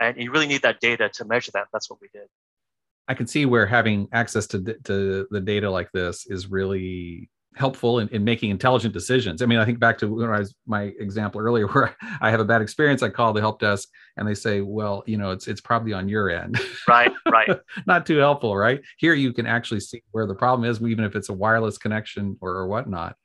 And 0.00 0.16
you 0.16 0.30
really 0.30 0.46
need 0.46 0.62
that 0.62 0.80
data 0.80 1.08
to 1.14 1.24
measure 1.24 1.50
that. 1.52 1.68
That's 1.72 1.88
what 1.88 2.00
we 2.00 2.08
did. 2.12 2.26
I 3.08 3.14
can 3.14 3.26
see 3.26 3.46
where 3.46 3.66
having 3.66 4.08
access 4.12 4.46
to, 4.48 4.60
to 4.84 5.26
the 5.30 5.40
data 5.40 5.70
like 5.70 5.92
this 5.92 6.26
is 6.26 6.48
really 6.48 7.30
helpful 7.56 8.00
in, 8.00 8.08
in 8.08 8.22
making 8.22 8.50
intelligent 8.50 8.92
decisions. 8.92 9.40
I 9.40 9.46
mean, 9.46 9.58
I 9.58 9.64
think 9.64 9.80
back 9.80 9.96
to 9.98 10.08
when 10.08 10.28
I 10.28 10.40
was 10.40 10.54
my 10.66 10.92
example 10.98 11.40
earlier 11.40 11.66
where 11.72 11.96
I 12.20 12.30
have 12.30 12.40
a 12.40 12.44
bad 12.44 12.62
experience, 12.62 13.02
I 13.02 13.08
call 13.08 13.32
the 13.32 13.40
help 13.40 13.60
desk 13.60 13.88
and 14.16 14.28
they 14.28 14.34
say, 14.34 14.60
well, 14.60 15.02
you 15.06 15.16
know, 15.16 15.30
it's 15.30 15.48
it's 15.48 15.60
probably 15.60 15.92
on 15.92 16.08
your 16.08 16.30
end. 16.30 16.60
Right, 16.86 17.12
right. 17.28 17.58
Not 17.86 18.06
too 18.06 18.18
helpful, 18.18 18.56
right? 18.56 18.80
Here 18.98 19.14
you 19.14 19.32
can 19.32 19.46
actually 19.46 19.80
see 19.80 20.02
where 20.12 20.26
the 20.26 20.34
problem 20.34 20.68
is, 20.68 20.80
even 20.82 21.04
if 21.04 21.16
it's 21.16 21.30
a 21.30 21.32
wireless 21.32 21.78
connection 21.78 22.36
or, 22.40 22.50
or 22.50 22.68
whatnot. 22.68 23.16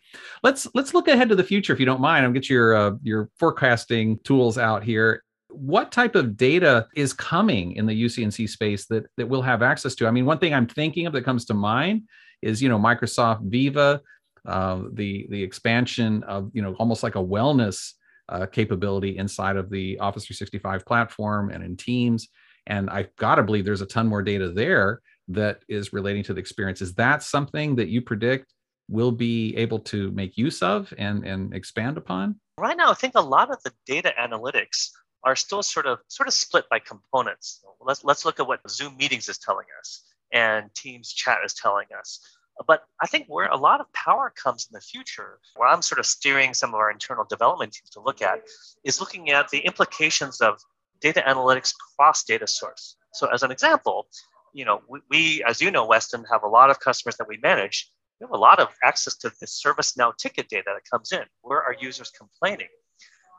Let's 0.43 0.67
let's 0.73 0.93
look 0.93 1.07
ahead 1.07 1.29
to 1.29 1.35
the 1.35 1.43
future, 1.43 1.73
if 1.73 1.79
you 1.79 1.85
don't 1.85 2.01
mind. 2.01 2.25
I'll 2.25 2.31
get 2.31 2.49
your 2.49 2.75
uh, 2.75 2.91
your 3.03 3.29
forecasting 3.37 4.19
tools 4.23 4.57
out 4.57 4.83
here. 4.83 5.23
What 5.51 5.91
type 5.91 6.15
of 6.15 6.37
data 6.37 6.87
is 6.95 7.13
coming 7.13 7.73
in 7.73 7.85
the 7.85 8.03
UC&C 8.03 8.47
space 8.47 8.85
that 8.87 9.05
that 9.17 9.27
we'll 9.27 9.41
have 9.41 9.61
access 9.61 9.95
to? 9.95 10.07
I 10.07 10.11
mean, 10.11 10.25
one 10.25 10.39
thing 10.39 10.53
I'm 10.53 10.67
thinking 10.67 11.05
of 11.05 11.13
that 11.13 11.25
comes 11.25 11.45
to 11.45 11.53
mind 11.53 12.03
is 12.41 12.61
you 12.61 12.69
know 12.69 12.79
Microsoft 12.79 13.43
Viva, 13.43 14.01
uh, 14.45 14.81
the 14.93 15.27
the 15.29 15.43
expansion 15.43 16.23
of 16.23 16.49
you 16.53 16.61
know 16.61 16.73
almost 16.75 17.03
like 17.03 17.15
a 17.15 17.23
wellness 17.23 17.93
uh, 18.29 18.45
capability 18.45 19.17
inside 19.17 19.57
of 19.57 19.69
the 19.69 19.99
Office 19.99 20.25
365 20.25 20.85
platform 20.85 21.51
and 21.51 21.63
in 21.63 21.75
Teams. 21.75 22.29
And 22.67 22.89
I've 22.89 23.13
got 23.17 23.35
to 23.35 23.43
believe 23.43 23.65
there's 23.65 23.81
a 23.81 23.87
ton 23.87 24.07
more 24.07 24.21
data 24.21 24.49
there 24.49 25.01
that 25.29 25.63
is 25.67 25.93
relating 25.93 26.23
to 26.23 26.33
the 26.33 26.39
experience. 26.39 26.81
Is 26.81 26.93
that 26.95 27.23
something 27.23 27.75
that 27.75 27.89
you 27.89 28.01
predict 28.01 28.53
will 28.87 29.11
be 29.11 29.55
able 29.57 29.79
to 29.79 30.11
make 30.11 30.37
use 30.37 30.61
of 30.61 30.93
and, 30.97 31.25
and 31.25 31.53
expand 31.53 31.97
upon? 31.97 32.39
Right 32.57 32.77
now, 32.77 32.91
I 32.91 32.93
think 32.93 33.13
a 33.15 33.21
lot 33.21 33.51
of 33.51 33.61
the 33.63 33.71
data 33.85 34.13
analytics 34.19 34.89
are 35.23 35.35
still 35.35 35.63
sort 35.63 35.85
of 35.85 35.99
sort 36.07 36.27
of 36.27 36.33
split 36.33 36.65
by 36.69 36.79
components. 36.79 37.63
Let's 37.79 38.03
let's 38.03 38.25
look 38.25 38.39
at 38.39 38.47
what 38.47 38.59
Zoom 38.69 38.97
meetings 38.97 39.29
is 39.29 39.37
telling 39.37 39.65
us 39.79 40.03
and 40.33 40.73
Teams 40.75 41.11
chat 41.11 41.39
is 41.45 41.53
telling 41.53 41.87
us. 41.97 42.19
But 42.67 42.83
I 43.01 43.07
think 43.07 43.27
where 43.27 43.47
a 43.47 43.57
lot 43.57 43.81
of 43.81 43.91
power 43.93 44.31
comes 44.35 44.67
in 44.69 44.73
the 44.73 44.81
future, 44.81 45.39
where 45.55 45.67
I'm 45.67 45.81
sort 45.81 45.99
of 45.99 46.05
steering 46.05 46.53
some 46.53 46.71
of 46.71 46.75
our 46.75 46.91
internal 46.91 47.25
development 47.27 47.73
teams 47.73 47.89
to 47.91 48.01
look 48.01 48.21
at, 48.21 48.41
is 48.83 48.99
looking 48.99 49.31
at 49.31 49.49
the 49.49 49.59
implications 49.59 50.41
of 50.41 50.59
data 50.99 51.23
analytics 51.27 51.73
cross 51.95 52.23
data 52.23 52.45
source. 52.45 52.97
So 53.13 53.27
as 53.27 53.41
an 53.43 53.51
example, 53.51 54.07
you 54.53 54.65
know, 54.65 54.81
we, 54.87 54.99
we, 55.09 55.43
as 55.43 55.61
you 55.61 55.71
know, 55.71 55.85
Weston, 55.85 56.23
have 56.31 56.43
a 56.43 56.47
lot 56.47 56.69
of 56.69 56.79
customers 56.79 57.15
that 57.17 57.27
we 57.27 57.37
manage 57.37 57.91
we 58.21 58.25
have 58.25 58.31
a 58.31 58.37
lot 58.37 58.59
of 58.59 58.67
access 58.83 59.15
to 59.17 59.31
the 59.39 59.47
ServiceNow 59.47 60.15
ticket 60.15 60.47
data 60.47 60.71
that 60.75 60.83
comes 60.89 61.11
in. 61.11 61.23
Where 61.41 61.61
are 61.63 61.75
users 61.79 62.11
complaining? 62.11 62.67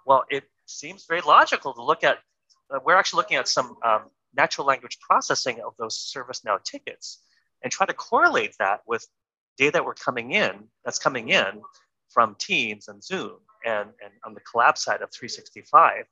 Well, 0.04 0.24
it 0.28 0.42
seems 0.66 1.06
very 1.06 1.20
logical 1.20 1.74
to 1.74 1.82
look 1.82 2.04
at, 2.04 2.18
uh, 2.72 2.78
we're 2.84 2.96
actually 2.96 3.18
looking 3.18 3.36
at 3.36 3.48
some 3.48 3.76
um, 3.84 4.02
natural 4.34 4.66
language 4.66 4.98
processing 5.00 5.60
of 5.66 5.74
those 5.78 6.12
ServiceNow 6.14 6.62
tickets 6.62 7.22
and 7.62 7.72
try 7.72 7.86
to 7.86 7.94
correlate 7.94 8.54
that 8.58 8.80
with 8.86 9.06
data 9.58 9.72
that 9.72 9.84
we're 9.84 9.94
coming 9.94 10.32
in, 10.32 10.52
that's 10.84 10.98
coming 10.98 11.28
in 11.28 11.60
from 12.08 12.36
Teams 12.38 12.88
and 12.88 13.02
Zoom 13.02 13.36
and, 13.64 13.88
and 14.02 14.12
on 14.24 14.34
the 14.34 14.40
collab 14.40 14.76
side 14.76 15.02
of 15.02 15.10
365. 15.12 16.04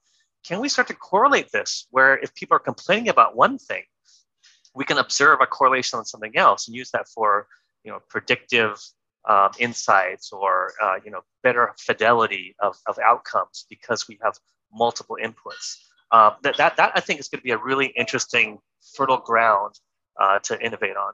Can 0.44 0.60
we 0.60 0.68
start 0.68 0.88
to 0.88 0.94
correlate 0.94 1.50
this 1.52 1.86
where 1.90 2.18
if 2.18 2.34
people 2.34 2.56
are 2.56 2.60
complaining 2.60 3.08
about 3.08 3.36
one 3.36 3.58
thing, 3.58 3.82
we 4.74 4.84
can 4.84 4.98
observe 4.98 5.40
a 5.40 5.46
correlation 5.46 5.98
on 5.98 6.04
something 6.04 6.36
else 6.36 6.68
and 6.68 6.76
use 6.76 6.90
that 6.92 7.08
for 7.08 7.46
you 7.84 7.90
know 7.90 7.98
predictive 8.08 8.78
um, 9.28 9.50
insights 9.58 10.32
or 10.32 10.72
uh, 10.82 10.96
you 11.04 11.10
know 11.10 11.20
better 11.42 11.72
fidelity 11.78 12.54
of, 12.60 12.76
of 12.86 12.98
outcomes 12.98 13.66
because 13.68 14.08
we 14.08 14.18
have 14.22 14.34
multiple 14.72 15.16
inputs. 15.22 15.76
Uh, 16.12 16.32
that, 16.42 16.56
that 16.56 16.76
that 16.76 16.92
I 16.94 17.00
think 17.00 17.20
is 17.20 17.28
going 17.28 17.40
to 17.40 17.44
be 17.44 17.52
a 17.52 17.58
really 17.58 17.86
interesting 17.96 18.58
fertile 18.96 19.18
ground 19.18 19.74
uh, 20.20 20.38
to 20.40 20.60
innovate 20.64 20.96
on. 20.96 21.12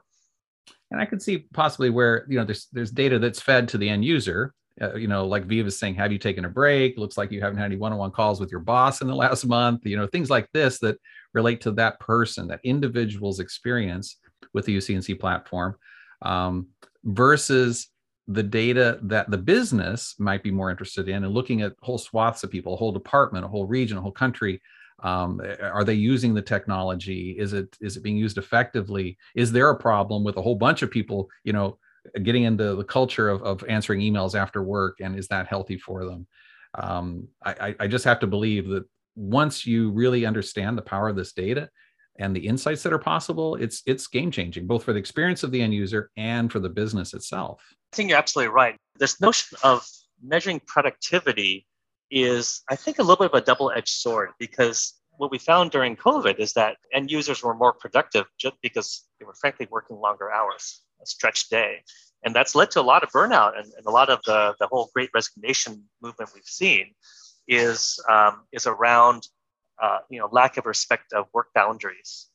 And 0.91 1.01
I 1.01 1.05
could 1.05 1.21
see 1.21 1.39
possibly 1.53 1.89
where 1.89 2.25
you 2.29 2.37
know 2.37 2.45
there's 2.45 2.67
there's 2.71 2.91
data 2.91 3.19
that's 3.19 3.41
fed 3.41 3.67
to 3.69 3.77
the 3.77 3.89
end 3.89 4.05
user. 4.05 4.53
Uh, 4.79 4.95
you 4.95 5.07
know, 5.07 5.25
like 5.25 5.45
Viva 5.45 5.67
is 5.67 5.79
saying, 5.79 5.95
have 5.95 6.11
you 6.11 6.19
taken 6.19 6.45
a 6.45 6.49
break? 6.49 6.99
Looks 6.99 7.17
like 7.17 7.31
you 7.31 7.41
haven't 7.41 7.57
had 7.57 7.65
any 7.65 7.77
one-on-one 7.77 8.11
calls 8.11 8.39
with 8.39 8.51
your 8.51 8.59
boss 8.59 9.01
in 9.01 9.07
the 9.07 9.15
last 9.25 9.45
month. 9.45 9.85
You 9.85 9.97
know, 9.97 10.07
things 10.07 10.29
like 10.29 10.47
this 10.53 10.79
that 10.79 10.97
relate 11.33 11.61
to 11.61 11.71
that 11.71 11.99
person, 11.99 12.47
that 12.47 12.59
individual's 12.63 13.39
experience 13.39 14.17
with 14.53 14.65
the 14.65 14.77
UC&C 14.77 15.15
platform 15.15 15.75
um, 16.21 16.67
versus 17.03 17.89
the 18.27 18.43
data 18.43 18.99
that 19.03 19.31
the 19.31 19.37
business 19.37 20.15
might 20.19 20.43
be 20.43 20.51
more 20.51 20.69
interested 20.69 21.07
in 21.07 21.23
and 21.23 21.33
looking 21.33 21.61
at 21.61 21.73
whole 21.81 21.97
swaths 21.97 22.43
of 22.43 22.51
people, 22.51 22.73
a 22.73 22.77
whole 22.77 22.91
department, 22.91 23.45
a 23.45 23.47
whole 23.47 23.65
region, 23.65 23.97
a 23.97 24.01
whole 24.01 24.11
country. 24.11 24.61
Um, 25.03 25.41
are 25.61 25.83
they 25.83 25.93
using 25.93 26.33
the 26.33 26.41
technology? 26.41 27.35
Is 27.37 27.53
it 27.53 27.77
is 27.79 27.97
it 27.97 28.03
being 28.03 28.17
used 28.17 28.37
effectively? 28.37 29.17
Is 29.35 29.51
there 29.51 29.69
a 29.69 29.77
problem 29.77 30.23
with 30.23 30.37
a 30.37 30.41
whole 30.41 30.55
bunch 30.55 30.81
of 30.81 30.91
people, 30.91 31.29
you 31.43 31.53
know, 31.53 31.77
getting 32.23 32.43
into 32.43 32.75
the 32.75 32.83
culture 32.83 33.29
of, 33.29 33.43
of 33.43 33.63
answering 33.69 34.01
emails 34.01 34.33
after 34.33 34.63
work, 34.63 34.97
and 34.99 35.17
is 35.17 35.27
that 35.27 35.47
healthy 35.47 35.77
for 35.77 36.05
them? 36.05 36.27
Um, 36.73 37.27
I, 37.45 37.75
I 37.79 37.87
just 37.87 38.05
have 38.05 38.19
to 38.19 38.27
believe 38.27 38.67
that 38.69 38.85
once 39.15 39.65
you 39.65 39.91
really 39.91 40.25
understand 40.25 40.77
the 40.77 40.83
power 40.83 41.09
of 41.09 41.15
this 41.15 41.33
data 41.33 41.69
and 42.19 42.35
the 42.35 42.47
insights 42.47 42.83
that 42.83 42.93
are 42.93 42.99
possible, 42.99 43.55
it's 43.55 43.81
it's 43.85 44.07
game 44.07 44.31
changing, 44.31 44.67
both 44.67 44.83
for 44.83 44.93
the 44.93 44.99
experience 44.99 45.43
of 45.43 45.51
the 45.51 45.61
end 45.61 45.73
user 45.73 46.11
and 46.17 46.51
for 46.51 46.59
the 46.59 46.69
business 46.69 47.13
itself. 47.13 47.61
I 47.93 47.95
think 47.95 48.09
you're 48.09 48.17
absolutely 48.17 48.53
right. 48.53 48.75
This 48.99 49.21
notion 49.21 49.57
of 49.63 49.87
measuring 50.21 50.61
productivity 50.65 51.65
is, 52.09 52.61
I 52.69 52.75
think, 52.75 52.99
a 52.99 53.03
little 53.03 53.17
bit 53.17 53.33
of 53.33 53.41
a 53.41 53.45
double 53.45 53.71
edged 53.71 53.89
sword 53.89 54.29
because 54.39 54.93
what 55.17 55.31
we 55.31 55.37
found 55.37 55.71
during 55.71 55.95
COVID 55.95 56.39
is 56.39 56.53
that 56.53 56.77
end 56.93 57.11
users 57.11 57.43
were 57.43 57.55
more 57.55 57.73
productive 57.73 58.25
just 58.37 58.55
because 58.61 59.05
they 59.19 59.25
were 59.25 59.33
frankly 59.33 59.67
working 59.69 59.97
longer 59.97 60.31
hours, 60.31 60.81
a 61.01 61.05
stretched 61.05 61.49
day. 61.49 61.81
And 62.23 62.35
that's 62.35 62.55
led 62.55 62.71
to 62.71 62.81
a 62.81 62.83
lot 62.83 63.03
of 63.03 63.09
burnout 63.09 63.57
and, 63.57 63.65
and 63.77 63.85
a 63.85 63.91
lot 63.91 64.09
of 64.09 64.19
the, 64.25 64.55
the 64.59 64.67
whole 64.67 64.89
great 64.93 65.09
resignation 65.13 65.83
movement 66.01 66.31
we've 66.33 66.43
seen 66.43 66.93
is, 67.47 67.99
um, 68.09 68.43
is 68.51 68.67
around 68.67 69.27
uh, 69.81 69.99
you 70.09 70.19
know, 70.19 70.29
lack 70.31 70.57
of 70.57 70.65
respect 70.65 71.13
of 71.13 71.27
work 71.33 71.47
boundaries. 71.53 72.27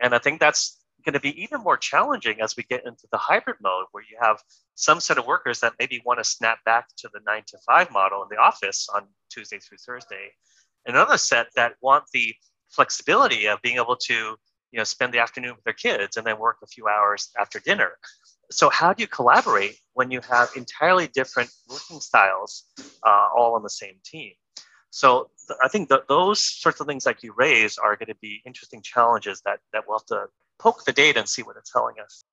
And 0.00 0.14
I 0.14 0.18
think 0.18 0.40
that's 0.40 0.80
going 1.04 1.14
to 1.14 1.20
be 1.20 1.40
even 1.42 1.60
more 1.60 1.76
challenging 1.76 2.40
as 2.40 2.56
we 2.56 2.62
get 2.64 2.86
into 2.86 3.06
the 3.12 3.18
hybrid 3.18 3.56
mode 3.62 3.86
where 3.92 4.02
you 4.02 4.16
have 4.20 4.42
some 4.74 5.00
set 5.00 5.18
of 5.18 5.26
workers 5.26 5.60
that 5.60 5.74
maybe 5.78 6.02
want 6.04 6.18
to 6.18 6.24
snap 6.24 6.58
back 6.64 6.88
to 6.96 7.08
the 7.12 7.20
nine 7.26 7.42
to 7.46 7.58
five 7.66 7.90
model 7.90 8.22
in 8.22 8.28
the 8.30 8.40
office 8.40 8.88
on 8.94 9.06
Tuesday 9.30 9.58
through 9.58 9.78
Thursday. 9.78 10.30
Another 10.86 11.18
set 11.18 11.48
that 11.56 11.74
want 11.82 12.04
the 12.12 12.34
flexibility 12.70 13.46
of 13.46 13.60
being 13.62 13.76
able 13.76 13.96
to 13.96 14.36
you 14.72 14.78
know 14.78 14.84
spend 14.84 15.14
the 15.14 15.20
afternoon 15.20 15.54
with 15.54 15.64
their 15.64 15.72
kids 15.72 16.16
and 16.16 16.26
then 16.26 16.38
work 16.38 16.58
a 16.62 16.66
few 16.66 16.88
hours 16.88 17.30
after 17.38 17.60
dinner 17.60 17.92
so 18.50 18.68
how 18.68 18.92
do 18.92 19.02
you 19.02 19.06
collaborate 19.06 19.76
when 19.92 20.10
you 20.10 20.20
have 20.28 20.50
entirely 20.56 21.06
different 21.06 21.48
working 21.70 22.00
styles 22.00 22.64
uh, 23.04 23.28
all 23.36 23.54
on 23.54 23.62
the 23.62 23.70
same 23.70 23.94
team 24.04 24.32
so 24.94 25.28
th- 25.48 25.58
i 25.62 25.68
think 25.68 25.88
that 25.88 26.06
those 26.08 26.40
sorts 26.40 26.80
of 26.80 26.86
things 26.86 27.04
like 27.04 27.22
you 27.22 27.34
raise 27.36 27.76
are 27.78 27.96
going 27.96 28.08
to 28.08 28.20
be 28.20 28.40
interesting 28.46 28.80
challenges 28.82 29.42
that 29.44 29.58
that 29.72 29.82
we'll 29.86 29.98
have 29.98 30.06
to 30.06 30.26
poke 30.58 30.84
the 30.84 30.92
data 30.92 31.18
and 31.18 31.28
see 31.28 31.42
what 31.42 31.56
it's 31.56 31.70
telling 31.70 31.96
us 32.02 32.24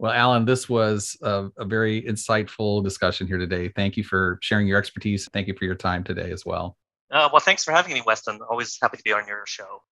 well, 0.00 0.10
Alan, 0.10 0.44
this 0.44 0.68
was 0.68 1.16
a, 1.22 1.50
a, 1.56 1.64
very 1.64 2.02
insightful 2.02 2.82
discussion 2.82 3.28
here 3.28 3.38
today. 3.38 3.68
Thank 3.68 3.96
you 3.96 4.02
for 4.02 4.40
sharing 4.42 4.66
your 4.66 4.76
expertise. 4.76 5.28
Thank 5.32 5.46
you 5.46 5.54
for 5.56 5.64
your 5.64 5.76
time 5.76 6.02
today 6.02 6.32
as 6.32 6.44
well. 6.44 6.76
Uh, 7.12 7.28
well, 7.32 7.40
thanks 7.40 7.62
for 7.62 7.70
having 7.70 7.94
me, 7.94 8.02
Weston. 8.04 8.40
Always 8.50 8.76
happy 8.82 8.96
to 8.96 9.02
be 9.04 9.12
on 9.12 9.26
your 9.28 9.44
show. 9.46 9.82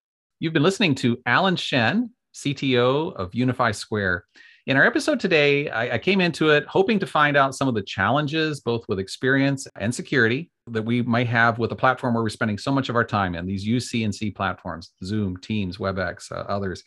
You've 0.41 0.53
been 0.53 0.65
listening 0.65 0.97
to 0.97 1.19
Alan 1.25 1.55
Shen, 1.55 2.11
CTO 2.35 3.15
of 3.15 3.33
Unify 3.33 3.71
Square. 3.71 4.25
In 4.66 4.77
our 4.77 4.87
episode 4.87 5.18
today, 5.18 5.68
I, 5.70 5.94
I, 5.94 5.98
came 5.98 6.20
into 6.20 6.51
it 6.51 6.64
hoping 6.68 7.01
to 7.01 7.07
find 7.07 7.37
out 7.37 7.57
some 7.57 7.66
of 7.66 7.75
the 7.75 7.83
challenges, 7.83 8.61
both 8.61 8.85
with 8.88 9.01
experience 9.01 9.66
and 9.81 9.92
security, 9.92 10.53
that 10.68 10.85
we 10.85 11.03
might 11.03 11.27
have 11.27 11.59
with 11.59 11.72
a 11.72 11.77
platform 11.77 12.14
where 12.14 12.22
we're 12.22 12.29
spending 12.29 12.59
so 12.59 12.70
much 12.70 12.88
of 12.88 12.94
our 12.94 13.03
time 13.03 13.35
in 13.35 13.44
these 13.44 13.66
UC 13.66 14.05
and 14.05 14.14
C 14.14 14.31
platforms, 14.31 14.92
Zoom, 15.03 15.37
Teams, 15.38 15.79
WebEx, 15.79 16.31
uh, 16.31 16.44
others, 16.48 16.85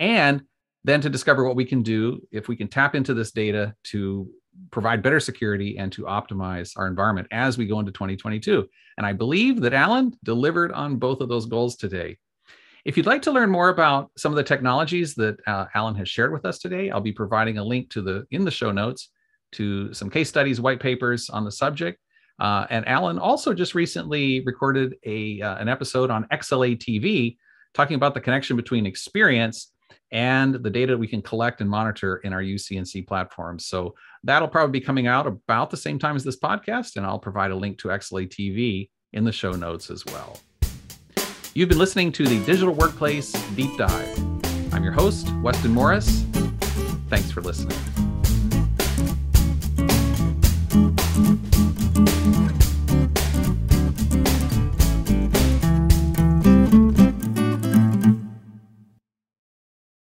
and 0.00 0.42
then 0.84 1.02
to 1.02 1.10
discover 1.10 1.44
what 1.44 1.54
we 1.54 1.66
can 1.66 1.82
do 1.82 2.18
if 2.32 2.48
we 2.48 2.56
can 2.56 2.66
tap 2.66 2.94
into 2.94 3.12
this 3.12 3.30
data 3.30 3.74
to 3.84 4.26
provide 4.70 5.02
better 5.02 5.20
security 5.20 5.76
and 5.76 5.92
to 5.92 6.04
optimize 6.04 6.72
our 6.78 6.86
environment 6.86 7.28
as 7.30 7.58
we 7.58 7.66
go 7.66 7.78
into 7.78 7.92
2022. 7.92 8.66
And 8.96 9.06
I 9.06 9.12
believe 9.12 9.60
that 9.60 9.74
Alan 9.74 10.16
delivered 10.24 10.72
on 10.72 10.96
both 10.96 11.20
of 11.20 11.28
those 11.28 11.44
goals 11.44 11.76
today. 11.76 12.16
If 12.84 12.96
you'd 12.96 13.06
like 13.06 13.22
to 13.22 13.32
learn 13.32 13.50
more 13.50 13.68
about 13.68 14.10
some 14.16 14.32
of 14.32 14.36
the 14.36 14.44
technologies 14.44 15.14
that 15.16 15.36
uh, 15.46 15.66
Alan 15.74 15.94
has 15.96 16.08
shared 16.08 16.32
with 16.32 16.44
us 16.44 16.58
today, 16.58 16.90
I'll 16.90 17.00
be 17.00 17.12
providing 17.12 17.58
a 17.58 17.64
link 17.64 17.90
to 17.90 18.02
the 18.02 18.26
in 18.30 18.44
the 18.44 18.50
show 18.50 18.70
notes 18.70 19.10
to 19.52 19.92
some 19.92 20.10
case 20.10 20.28
studies, 20.28 20.60
white 20.60 20.80
papers 20.80 21.30
on 21.30 21.44
the 21.44 21.52
subject. 21.52 22.00
Uh, 22.38 22.66
and 22.70 22.86
Alan 22.86 23.18
also 23.18 23.52
just 23.52 23.74
recently 23.74 24.42
recorded 24.44 24.94
a 25.04 25.40
uh, 25.40 25.56
an 25.56 25.68
episode 25.68 26.10
on 26.10 26.24
XLA 26.32 26.78
TV 26.78 27.36
talking 27.74 27.96
about 27.96 28.14
the 28.14 28.20
connection 28.20 28.56
between 28.56 28.86
experience 28.86 29.72
and 30.10 30.54
the 30.54 30.70
data 30.70 30.96
we 30.96 31.06
can 31.06 31.20
collect 31.20 31.60
and 31.60 31.68
monitor 31.68 32.16
in 32.18 32.32
our 32.32 32.42
UC&C 32.42 33.02
platforms. 33.02 33.66
So 33.66 33.94
that'll 34.24 34.48
probably 34.48 34.80
be 34.80 34.84
coming 34.84 35.06
out 35.06 35.26
about 35.26 35.70
the 35.70 35.76
same 35.76 35.98
time 35.98 36.16
as 36.16 36.24
this 36.24 36.38
podcast, 36.38 36.96
and 36.96 37.04
I'll 37.04 37.18
provide 37.18 37.50
a 37.50 37.56
link 37.56 37.78
to 37.78 37.88
XLA 37.88 38.28
TV 38.28 38.88
in 39.12 39.24
the 39.24 39.32
show 39.32 39.52
notes 39.52 39.90
as 39.90 40.04
well. 40.06 40.38
You've 41.54 41.68
been 41.68 41.78
listening 41.78 42.12
to 42.12 42.26
the 42.26 42.44
Digital 42.44 42.74
Workplace 42.74 43.32
Deep 43.54 43.76
Dive. 43.76 44.18
I'm 44.72 44.84
your 44.84 44.92
host, 44.92 45.28
Weston 45.42 45.72
Morris. 45.72 46.24
Thanks 47.08 47.32
for 47.32 47.40
listening. 47.40 47.76